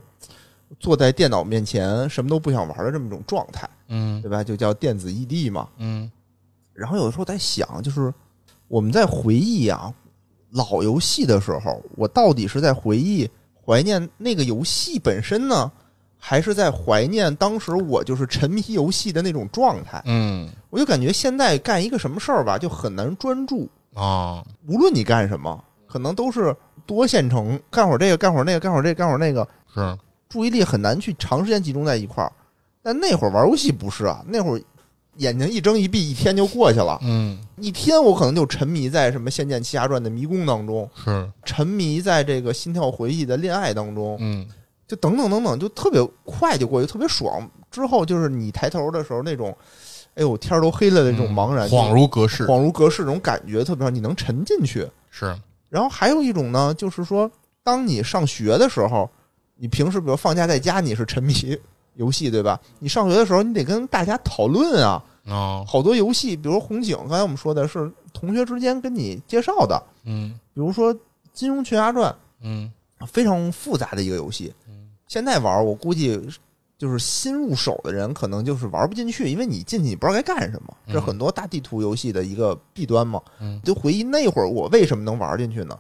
[0.80, 4.44] 坐在电脑面前什么都不想玩的这么一种状态，嗯对吧？
[4.44, 5.68] 就叫电子异地嘛。
[5.78, 6.10] 嗯
[6.74, 8.12] 然后有的时候在想，就是
[8.68, 9.94] 我们在回忆啊
[10.52, 13.30] 老游戏的时候，我到底是在回忆
[13.64, 15.72] 怀念那个游戏本身呢，
[16.24, 20.00] 还是在怀念当时我就是沉迷游戏的那种状态？
[20.06, 23.68] 嗯我就感觉现在干一个什么事儿吧，就很难专注。
[23.96, 29.46] 啊无论你干什么，可能都是多线程，干会儿这个，干会儿那个，干会儿这个，干会儿那个。
[29.74, 29.98] 是
[30.30, 32.32] 注意力很难去长时间集中在一块儿。
[32.84, 34.62] 但那会儿玩游戏不是啊，那会儿
[35.18, 36.98] 眼睛一睁一闭，一天就过去了。
[37.02, 44.48] 嗯，一天我可能就沉迷在什么《仙剑奇侠传》的迷宫当中，是，沉迷在这个心跳回忆的恋爱当中，嗯
[44.92, 47.50] 就等等等等，就特别快就过去，特别爽。
[47.72, 49.56] 之后就是你抬头的时候那种，
[50.16, 54.86] 哎呦天儿都黑了的那种茫然，恍如隔世，恍如隔世这种感觉特别好，你能沉进去。
[55.10, 55.34] 是，
[55.70, 57.32] 然后还有一种呢，就是说，
[57.64, 59.10] 当你上学的时候，
[59.56, 61.58] 你平时比如放假在家，你是沉迷
[61.96, 62.60] 游戏，对吧？
[62.80, 70.94] 你上学的时候，你得跟大家讨论啊，哦，好多游戏，比如红警，刚才我们说的是同学之间跟你介绍的，嗯比如说
[71.32, 72.70] 《金庸群侠传嗯》，
[73.08, 74.54] 非常复杂的一个游戏。
[75.12, 76.18] 现在玩，我估计
[76.78, 83.22] 就是新入手的人可能就是玩不进去，因为你进去你不知道该干什么，这是很多大地图游戏的一个弊端嘛。
[83.42, 85.78] 嗯就回忆那会儿我为什么能玩进去呢？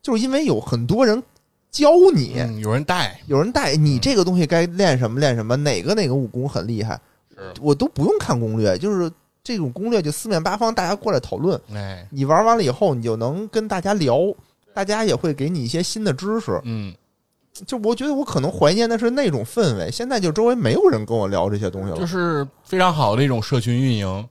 [0.00, 1.22] 就是因为有很多人
[1.70, 6.98] 教你，嗯，有人带，有人带你这个东西该练什么练什么，哪个哪个武功很厉害，
[7.60, 9.12] 我都不用看攻略，就是
[9.44, 14.18] 这种攻略就四面八方大家过来讨论，哎，你玩完了以后，你就能跟大家聊，
[14.72, 16.58] 大家也会给你一些新的知识。
[16.64, 16.94] 嗯，
[17.66, 21.96] 就我觉得我可能怀念的是那种氛围，现在就周围没有人跟我聊这些东西了。
[21.96, 24.28] 就是非常好的一种社群运营，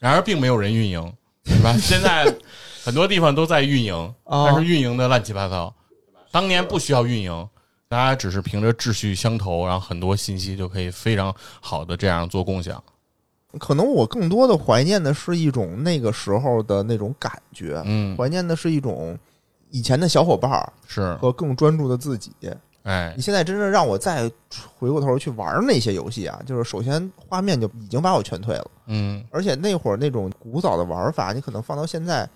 [0.00, 1.12] 然而并没有人运营，
[1.44, 1.72] 是吧？
[1.78, 2.24] 现在
[2.82, 3.94] 很多地方都在运营，
[4.24, 5.72] 啊但是运营的乱七八糟。
[6.32, 7.48] 当年不需要运营，
[7.88, 12.82] 大家只是凭着志趣相投，然后很多信息就可以非常好的这样做共享。
[13.60, 19.16] 可能我更多的怀念的是一种那个时候的那种感觉，嗯，怀念的是一种
[19.74, 22.30] 以前的小伙伴儿是，和更专注的自己。
[22.84, 24.30] 哎你，现在真正让我再
[24.78, 32.28] 回过头去玩那些游戏啊，就是首先画面就已经把我劝退了，嗯，而且那会儿那种古早的玩法，你可能放到现在，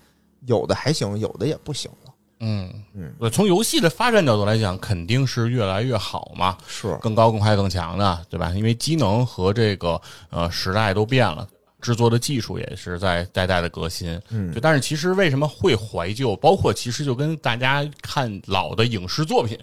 [0.47, 2.13] 有的还行，有的也不行了。
[2.41, 8.49] 嗯嗯，呃从游戏的发展角度来讲，肯定是越来越好嘛，是，更高、更快、更强的，对吧？
[8.49, 11.47] 因为机能和这个呃时代都变了，
[11.81, 14.19] 制作的技术也是在代代的革新。
[14.29, 16.35] 嗯就，但是其实为什么会怀旧？
[16.35, 19.57] 包括其实就跟大家看老的影视作品，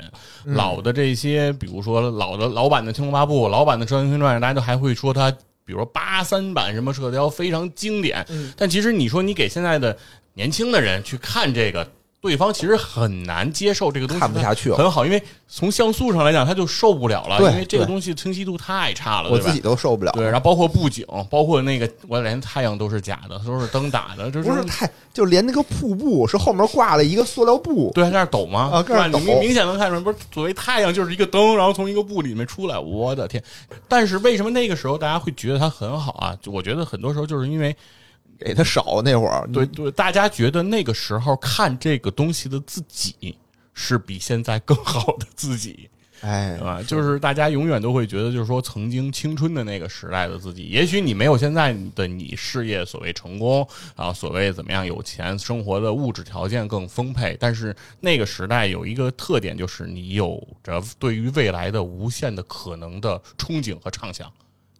[0.44, 5.30] 嗯老的这些，比如说老的老版的《天龙八部》、老版的《射雕英雄传》，大家都还会说它，
[5.64, 8.24] 比如说八三版什么射雕非常经典。
[8.28, 9.96] 嗯但其实你说你给现在的
[10.34, 11.86] 年轻的人去看这个。
[12.26, 20.10] 对方其实很难接受这个东西，看不下去了很好，因为从像素上来讲，他就受不了了，对因为这个东西清晰度太差了，我自己都受不了。
[20.10, 28.70] 对，然后包括布景，包括那个，我连太阳都是假的，都是灯打的，这不是太，就连那个瀑布是后面挂了一个塑料布，对，在那儿抖吗？
[28.72, 28.82] 啊？
[28.82, 33.40] 在那儿抖明显能看出来，不是所谓太阳就是一个灯，然后从一个布里面出来，我的天！
[33.86, 36.36] 但是为什么那个时候大家会觉得它很好啊？
[36.46, 37.76] 我觉得很多时候就是因为
[38.38, 39.46] 给的少那会儿。
[39.52, 43.36] 对对，大家觉得那个时候看这个东西的自己
[43.74, 45.88] 是比现在更好的自己。
[46.22, 46.82] 哎对，吧？
[46.82, 64.32] 就是大家永远都会觉得，就是说曾经青春的那个时代的自己，也许你没有现在的你事业所谓成功啊，所谓怎么样有钱，生活的物质条件更丰沛，但是那个时代有一个特点，就是你有着对于未来的无限的可能的憧憬和畅想，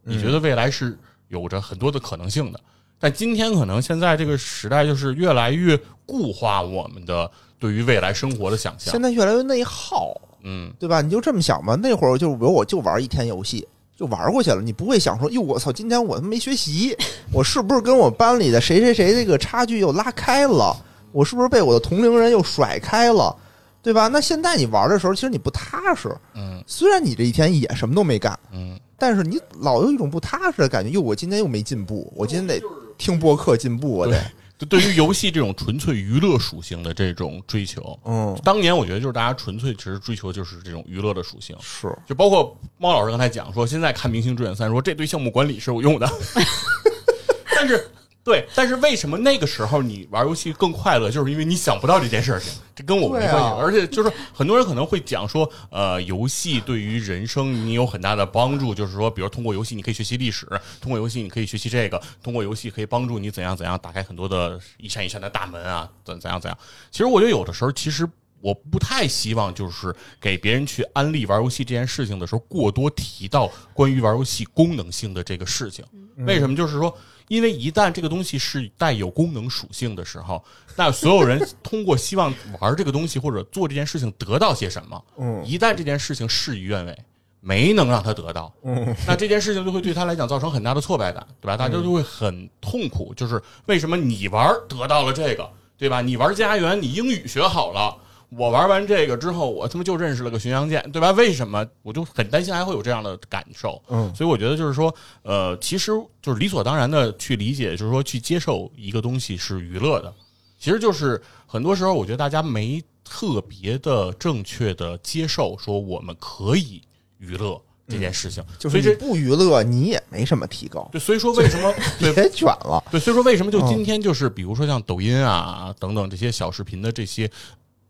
[0.04, 2.58] 你觉得未来是有着很多的可能性的。
[2.98, 9.02] 但今天可能现在这个时代就是越来越固化我们的对于未来生活的想象现。
[9.02, 11.00] 在越来越内耗，嗯，对吧？
[11.02, 11.74] 你就这么想吧。
[11.74, 13.66] 那会儿就比如我就玩一天游戏，
[13.96, 16.96] 就玩过去了，你不会想说，哟，我操，今天我他妈没学习，
[17.32, 20.76] 我是不是跟我班里的谁谁谁这个差距又拉开了？
[21.12, 23.34] 我是不是被我的同龄人又甩开了？
[23.82, 24.08] 对吧？
[24.08, 26.14] 那现在你玩的时候，其实你不踏实。
[26.34, 30.90] 嗯虽然你这一天也什么都没干，嗯，但是你老有一种不踏实的感觉。
[30.90, 32.60] 哟，我今天又没进步，我今天得
[32.96, 34.18] 听播客进步，我得，
[34.58, 41.94] 就对于游戏这种纯粹娱乐属性的这种追求，嗯，当年我觉得就是大家纯粹其实追求就是这种娱乐的属性，是。
[42.06, 46.08] 就包括猫老师刚才讲说，现在看《明星志愿三》说这对项目管理是有用的，
[47.54, 47.86] 但是
[48.26, 51.08] 对，但是为什么那个时候你玩游戏更快乐？
[51.08, 53.36] 就是因为你想不到这件事情，这跟我没关系。
[53.36, 60.44] 啊而且就是很多人可能会讲说，呃，游戏对于人生你有很大的帮助，就是说，比如通过游戏你可以学习历史，
[60.80, 66.58] 通过游戏你可以学习这个，通过游戏可以帮助你怎样怎样打开很多的一扇一扇的大门啊，怎怎样怎样。
[66.90, 68.08] 其实我觉得有的时候其实。
[68.42, 75.84] 我不太希望就是给别人去安利玩游戏这件事情的时候，过多提到关于玩游戏功能性的这个事情。
[76.18, 76.54] 为什么？
[76.54, 76.96] 就是说，
[77.28, 80.42] 因为一旦这个东西是带有功能属性的时候，
[80.76, 86.98] 那所有人通过希望玩这个东西或者做这件事情得到些什么，嗯一旦这件事情事与愿违，
[87.40, 91.56] 没能让他得到，嗯，那这件事情就会对他来讲造成很大的挫败感，对吧？
[91.56, 95.48] 大家就会很痛苦，就是为什么你玩得到了这个，
[95.78, 96.00] 对吧？
[96.00, 97.96] 你玩家园，你英语学好了。
[98.30, 101.10] 我玩完这个之后，我他妈就认识了个巡洋舰，对吧？
[101.12, 101.64] 为什么？
[101.82, 103.80] 我就很担心还会有这样的感受。
[103.88, 110.12] 嗯所以我觉得就是说，呃，其实就是理所当然的去理解，就是说去接受一个东西是娱乐的，
[110.58, 116.82] 其实就是很多时候我觉得大家没特别的正确的接受说我们可以
[117.18, 122.82] 娱乐这件事情，就是你所以这不娱乐，你也没什么提高，对，所以说为什么对别卷了。
[122.90, 127.30] 对，所以说为什么就嗯今天就是比如说像抖音啊等等这些小视频的这些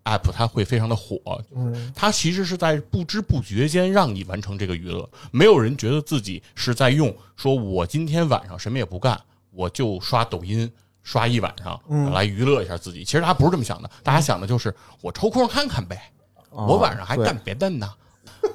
[0.06, 1.18] app，它会非常的火，
[1.54, 9.20] 嗯它其实是在不知不觉间让你完成这个娱乐，没有人觉得自己是在用说我今天晚上什么也不干，
[9.50, 10.72] 我就刷抖音。
[11.02, 16.10] 刷一晚上嗯来娱乐一下自己，其实大家不是这么想的，大家想的就是我抽空看看呗，
[16.50, 17.88] 我晚上还干别的呢，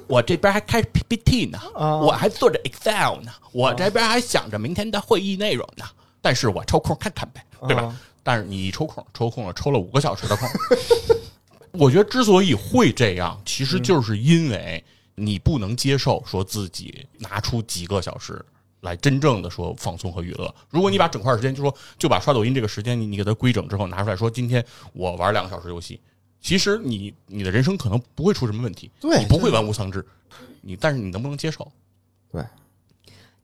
[0.06, 5.86] 我这边还开 PPT 呢，啊我还做着 Excel 呢，我这边还想着明天的会议内容呢。
[6.20, 7.84] 但是我抽空看看呗，对吧？
[7.84, 10.46] 啊但是你一抽空，抽空了，抽了五个小时的空。
[11.72, 14.84] 我觉得之所以会这样，其实就是因为
[15.14, 18.44] 你不能接受说自己拿出几个小时
[18.80, 20.54] 来真正的说放松和娱乐。
[20.68, 26.00] 如果你把整块时间就说就把刷抖音这个时间你你给它规整之后拿出来说，今天我玩两个小时游戏，
[26.40, 30.04] 其实你你的人生可能不会出什么问题，对你不会玩物丧志，
[30.60, 31.70] 你但是你能不能接受？
[32.30, 32.44] 对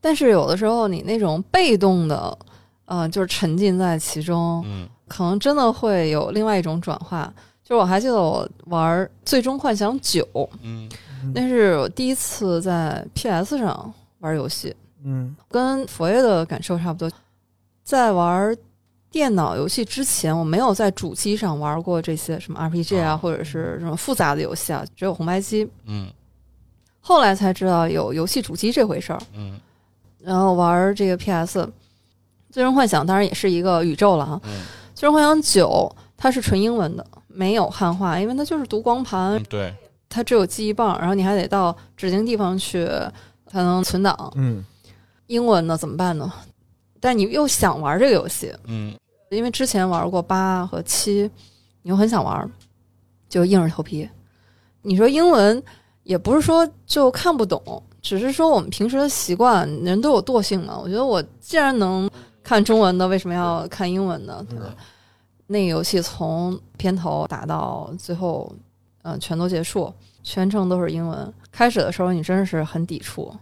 [0.01, 2.39] 但是有的时候你那种被动的，
[2.85, 7.33] 呃，就是沉浸在其中，嗯可能真的会有另外一种转化。
[7.69, 10.27] 就我还记得我玩《最终幻想九》，
[10.63, 10.89] 嗯。
[11.35, 14.75] 那是我第一次在 PS 上玩游戏，
[15.05, 15.37] 嗯。
[15.51, 17.11] 跟佛爷的感受差不多。
[17.85, 18.57] 在玩
[19.11, 25.69] 电脑游戏之前，我没有在主机上玩过这些什么 RPG 啊，啊或者是什么复杂的游戏啊，只有红白机。
[25.85, 26.11] 嗯。
[27.01, 29.61] 后来才知道有游戏主机这回事儿，嗯。
[30.21, 31.61] 然后玩这个 PS，
[32.51, 34.63] 《最终幻想》当然也是一个宇宙了哈，嗯
[34.95, 37.07] 最终幻想九》它是纯英文的，
[37.39, 39.73] 没有汉化，因为它就是读光盘嗯，，对，
[40.09, 42.85] 它只有记忆棒，然后你还得到指定地方去
[43.47, 44.33] 才能存档。
[44.35, 44.65] 嗯
[45.29, 46.33] 英文呢怎么办呢？
[46.99, 48.93] 但你又想玩这个游戏，嗯
[49.31, 51.31] 因为之前玩过八和七，
[51.83, 52.51] 你又很想玩，
[53.29, 54.09] 就硬着头皮。
[54.83, 55.63] 你说英文
[56.03, 57.63] 也不是说就看不懂，
[58.03, 60.77] 只是说我们平时的习惯，人都有惰性嘛。
[60.77, 62.11] 我觉得我既然能
[62.43, 64.45] 看中文的，为什么要看英文呢？
[64.51, 64.75] 对吧？
[65.49, 68.55] 那个游戏从片头打到最后，
[69.03, 69.93] 嗯、全都结束，
[70.23, 71.35] 全程都是英文。
[71.51, 73.35] 开始的时候你真的是很抵触，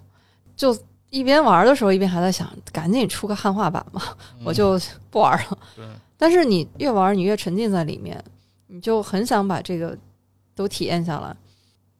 [0.57, 0.75] 就
[1.11, 4.17] 一边玩的时候一边还在想，赶紧出个汉化版吧。
[4.45, 4.81] 我就
[5.11, 5.59] 不玩了。
[5.75, 5.85] 对
[6.17, 8.23] 但是你越玩，你越沉浸在里面，
[8.69, 9.99] 你就很想把这个
[10.55, 11.37] 都体验下来。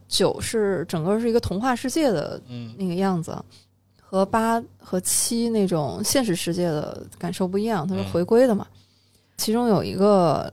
[0.09, 3.37] 九是整个是一个童话世界的嗯那个样子，
[4.01, 8.65] 和八和七那种现实世界的感受不一样，它是嗯回归的嘛。
[9.37, 10.53] 其中有一个，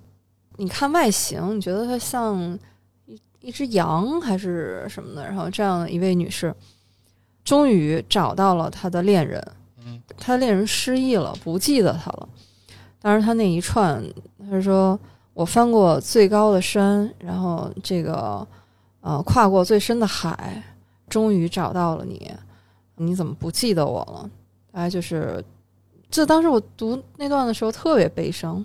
[0.58, 2.58] 你看外形，你觉得她像
[3.06, 6.54] 一一只羊还是什么的，然后这样一位女士，
[7.44, 9.42] 终于找到了她的恋人，
[9.86, 12.30] 嗯她的恋人失忆了，不记得她了。
[13.00, 14.04] 当时她那一串，
[14.50, 15.00] 她说
[15.34, 18.46] ：“我翻过最高的山，然后这个
[19.02, 20.64] 呃跨过最深的海，
[21.10, 22.32] 终于找到了你。
[22.96, 24.30] 你怎么不记得我了？”
[24.72, 25.44] 大概就是，
[26.10, 28.64] 这当时我读那段的时候特别悲伤。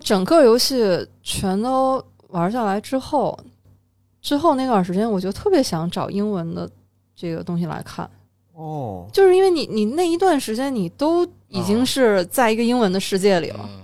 [0.00, 3.38] 整个游戏全都玩下来之后，
[4.20, 6.68] 之后那段时间，我就特别想找英文的
[7.14, 8.08] 这个东西来看。
[8.54, 13.82] 哦，就是因为你你那一段时间你都已经是在一个英文的世界里了，嗯，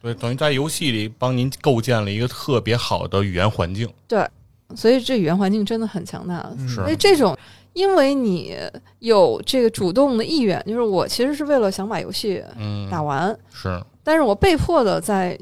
[0.00, 3.86] 对，等于在游戏里帮您构建了一个特别好的语言环境。
[4.08, 4.26] 对
[4.74, 6.50] 所以这语言环境真的很强大。
[6.56, 7.36] 嗯是所以这种，
[7.74, 8.56] 因为你
[9.00, 15.36] 有这个主动的意愿，就是我其实是为了想把游戏嗯，打完，是，但是我被迫的在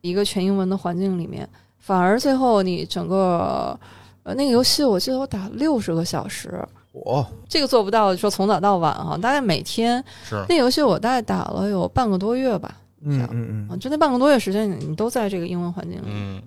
[0.00, 1.48] 一个全英文的环境里面，
[1.78, 3.78] 反而最后你整个
[4.22, 6.58] 呃那个游戏，我记得我打六十个小时，
[6.92, 16.42] 我这个做不到说从早到晚哈，大概每天是，那游戏我大概打了有半个多月吧，嗯嗯啊，嗯，就那半个多月时间，你你都在这个英文环境里。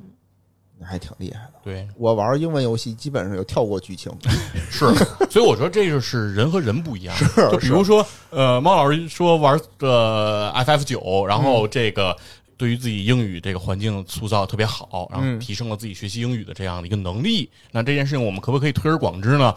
[0.85, 1.53] 还挺厉害的。
[1.64, 4.11] 对，我玩英文游戏基本上有跳过剧情，
[4.69, 4.85] 是，
[5.30, 7.15] 所以我说这就是人和人不一样。
[7.15, 12.15] 是就比如说，呃，猫老师说玩的 FF 九，然后嗯这个
[12.57, 17.49] 对于自己英语这个环境塑造特别好，然后嗯提升了自己学习英语的这样的一个能力。
[17.72, 19.53] 那这件事情我们可不可以推而广之呢？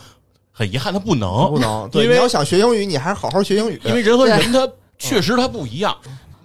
[0.55, 1.89] 很遗憾，他不能，不能。
[1.89, 3.81] 对，因为你要想学英语，你还是好好学英语。
[3.85, 4.69] 因为人和人他
[4.99, 5.97] 确实他不一样。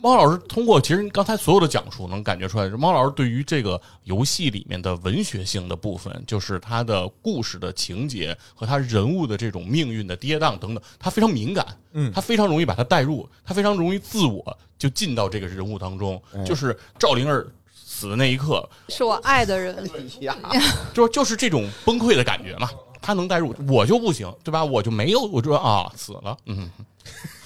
[0.08, 16.42] 猫老师通过其实刚才所有的讲述，能感觉出来，猫老师对于这个游戏里面的文学性的部分，就是他的故事的情节和他人物的这种命运的跌宕等等，他非常敏感，嗯他非常容易把他带入，他非常容易自我就进到这个人物当中哎。
[16.46, 19.76] 就是赵灵儿死的那一刻，是我爱的人，
[20.22, 20.38] 呀，
[20.94, 22.70] 就就是这种崩溃的感觉嘛。
[23.02, 24.64] 他能代入，我就不行，对吧？
[24.64, 26.70] 我就没有，我就说啊，死了，嗯。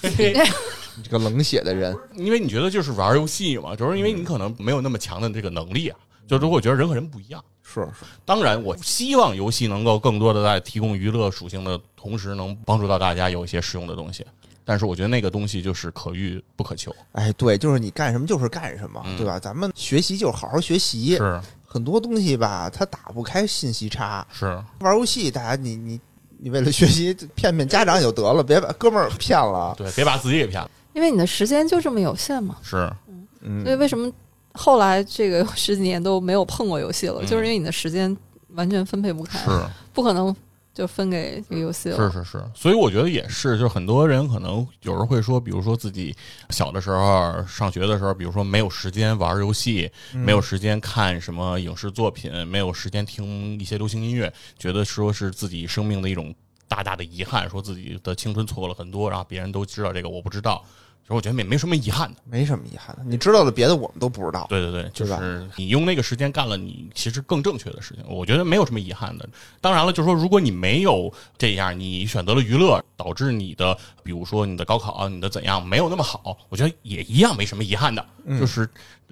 [0.02, 5.98] 你 这个冷血的人，因为你觉得就是玩游戏嘛，就是因为你可能没有那么强的这个能力啊。
[6.26, 14.26] 就如果我觉得人和人不一样，是是，当然我希望游戏能够更多的在提供娱乐属性的同时，能帮助到大家有一些实用的东西。
[14.64, 16.94] 但是我觉得那个东西就是可遇不可求。
[17.12, 19.38] 哎，对，就是你干什么就是干什么，嗯对吧？
[19.38, 21.40] 咱们学习就是好好学习，是
[21.72, 24.26] 很多东西吧，它打不开信息差。
[24.30, 24.44] 是，
[24.80, 25.98] 玩游戏，大家你你
[26.36, 29.74] 你为了学习骗骗家长也就得了，别把哥们儿骗了。
[29.78, 30.70] 对，别把自己给骗了。
[30.92, 32.56] 因为你的时间就这么有限嘛。
[32.62, 32.92] 是，
[33.40, 34.12] 嗯所以为什么
[34.52, 37.22] 后来这个十几年都没有碰过游戏了？
[37.22, 38.14] 嗯就是因为你的时间
[38.50, 39.48] 完全分配不开，是。
[39.94, 40.36] 不可能
[40.74, 41.96] 就分给这个游戏了。
[41.96, 46.14] 是是是，所以我觉得也是，就是很多人可能有人会说，比如说自己
[46.50, 56.34] 小的时候上学的时候，比如说没有时间玩游戏，没有时间看什么影视作品，没有时间听一些流行音乐，觉得说是自己生命的一种
[56.68, 60.64] 大大的遗憾，说自己的青春错过了很多，然后别人都知道这个，我不知道。
[61.02, 63.02] 其实我觉得没没什么遗憾的，没什么遗憾的。
[63.04, 64.46] 你知道的别的我们都不知道。
[64.48, 69.28] 对对对，就是你用那个时间干了你其实更正确的事情，我觉得没有什么遗憾的。
[69.60, 78.04] 当然了，就是说，如果你没有这样，你选择了娱乐，导致你的，比如说你的高考、你的怎样没有那么好，我觉得也一样没什么遗憾的。
[78.38, 78.68] 就是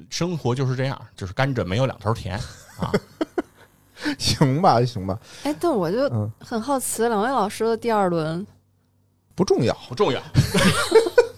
[0.08, 2.38] 生活就是这样，就是甘蔗没有两头甜
[2.78, 2.92] 啊。
[4.18, 8.46] 行吧，行吧，哎，但我就嗯很好奇，两位老师的第二轮
[9.34, 9.76] 不重要。
[9.90, 10.22] 不重要，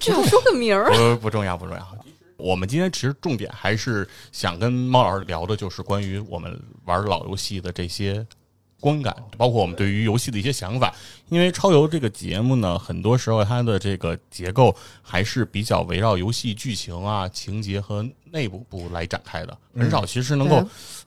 [0.00, 0.90] 至少说个名儿。
[1.16, 1.98] 不不重要，不重要。
[2.36, 8.26] 我们今天其实重点还是想跟猫老师聊的，就是关于我们玩老游戏的这些
[8.80, 10.92] 观感，包括我们对于游戏的一些想法。
[11.30, 20.62] 因为超游这个节目呢，很多时候它的这个结构还是比较围绕游戏剧情啊、情节和内部部来展开的，很少其实能够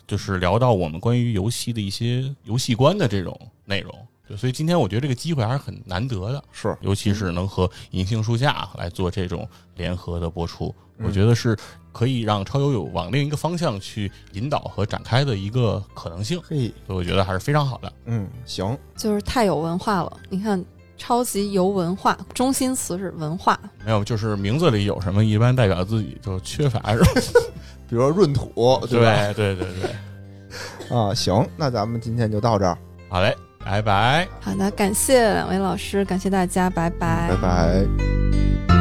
[0.08, 4.08] 就是聊到我们关于游戏的一些游戏观的这种内容。
[4.28, 6.44] 对所以今天我觉得这个机会还是很难得的。
[6.52, 11.58] 是，尤其是能和银杏树下来做这种联合的播出，我觉得是
[11.91, 17.91] 可以让超游有往另一个方向去引导和展开的一个可能性，嘿，所以我觉得还是非常好的。
[18.06, 20.20] 嗯，行，就是太有文化了。
[20.30, 20.64] 你看，
[20.98, 23.60] 超级游文化，中心词是文化。
[23.86, 27.12] 没有，就是名字里有什么，一般代表自己就缺乏，是吧？
[27.90, 28.52] 比如说闰土，
[28.88, 29.34] 对吧？
[29.34, 32.78] 对对对对， 啊，行，那咱们今天就到这儿，
[33.10, 33.34] 好嘞，
[33.69, 34.27] 拜拜。
[34.39, 38.77] 好的，感谢两位老师，感谢大家，拜拜拜拜。